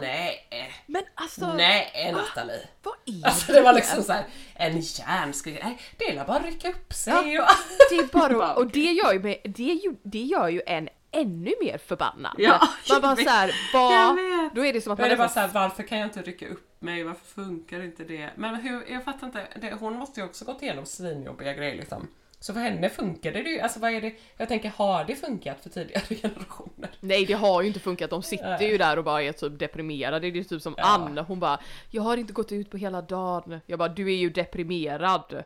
[0.00, 0.72] Nej.
[0.86, 2.68] men alltså, Nej Nathalie.
[2.82, 4.24] vad är Alltså det var liksom så här,
[4.54, 5.60] en hjärnskrik.
[5.62, 7.46] Nej det är bara att rycka upp sig och...
[7.90, 11.54] Det är bara, och det gör ju, med, det, ju, det gör ju en ännu
[11.60, 12.34] mer förbannad.
[12.38, 14.16] Ja, man bara såhär, vad,
[14.54, 16.22] då är det som att Då man är det bara såhär, varför kan jag inte
[16.22, 17.04] rycka upp mig?
[17.04, 18.30] Varför funkar inte det?
[18.36, 22.08] Men hur, jag fattar inte, det, hon måste ju också gått igenom svinjobbiga grejer liksom.
[22.46, 25.56] Så för henne funkade det ju, alltså vad är det, jag tänker har det funkat
[25.62, 26.90] för tidigare generationer?
[27.00, 30.20] Nej det har ju inte funkat, de sitter ju där och bara är typ deprimerade.
[30.20, 30.84] Det är ju typ som Ja.
[30.84, 33.60] Ann, hon bara Jag har inte gått ut på hela dagen.
[33.66, 35.44] Jag bara du är ju deprimerad.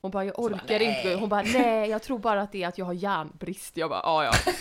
[0.00, 1.14] Hon bara jag orkar bara, inte.
[1.20, 3.76] Hon bara nej jag tror bara att det är att jag har järnbrist.
[3.76, 4.32] Jag bara ja ja.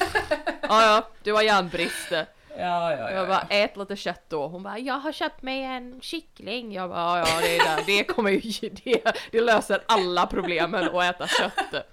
[0.61, 2.13] Ja ja, du har järnbrist.
[2.57, 3.11] Ja, ja, ja.
[3.11, 4.47] Jag bara ät lite kött då.
[4.47, 6.73] Hon bara jag har köpt mig en kyckling.
[6.73, 7.83] Jag bara ja ja det är där.
[7.85, 11.85] Det kommer ju det, det löser alla problemen att äta kött.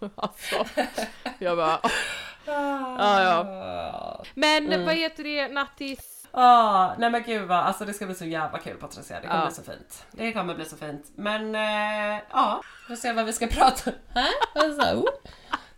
[0.16, 0.64] Alltså.
[1.38, 1.78] Jag bara
[2.46, 4.24] ja ja.
[4.34, 4.84] Men Mm.
[4.86, 6.26] vad heter det Nattis?
[6.30, 9.40] Ah, nej men gud vad, alltså det ska bli så jävla kul Patricia, det kommer
[9.40, 9.46] Ja.
[9.46, 10.06] bli så fint.
[10.10, 11.04] Det kommer bli så fint.
[11.16, 13.96] Men eh, ja, vi får se vad vi ska prata om.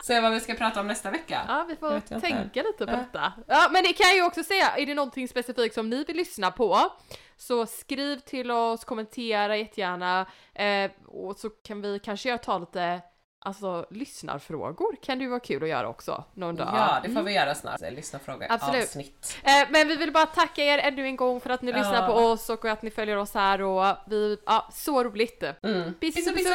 [0.09, 0.17] Vad?
[0.17, 1.41] Se vad vi ska prata om nästa vecka.
[1.49, 2.97] Ja vi får tänka lite på Ja.
[2.97, 3.33] detta.
[3.47, 6.17] Ja men det kan jag ju också säga, är det någonting specifikt som ni vill
[6.17, 6.93] lyssna på
[7.37, 13.01] så skriv till oss, kommentera jättegärna eh, och så kan vi kanske ta lite
[13.39, 16.69] Alltså lyssnarfrågor kan det ju vara kul att göra också någon dag.
[16.75, 17.81] Ja, det får vi göra snart.
[17.81, 18.83] Lyssna fråga Absolut.
[18.85, 19.37] avsnitt.
[19.45, 21.77] Eh, men vi vill bara tacka er ännu en gång för att ni Ja.
[21.79, 25.43] lyssnar på oss och att ni följer oss här och vi, ja, så roligt!
[25.63, 25.95] Mm.
[25.95, 26.35] Pisso, pisso.
[26.35, 26.55] pisso!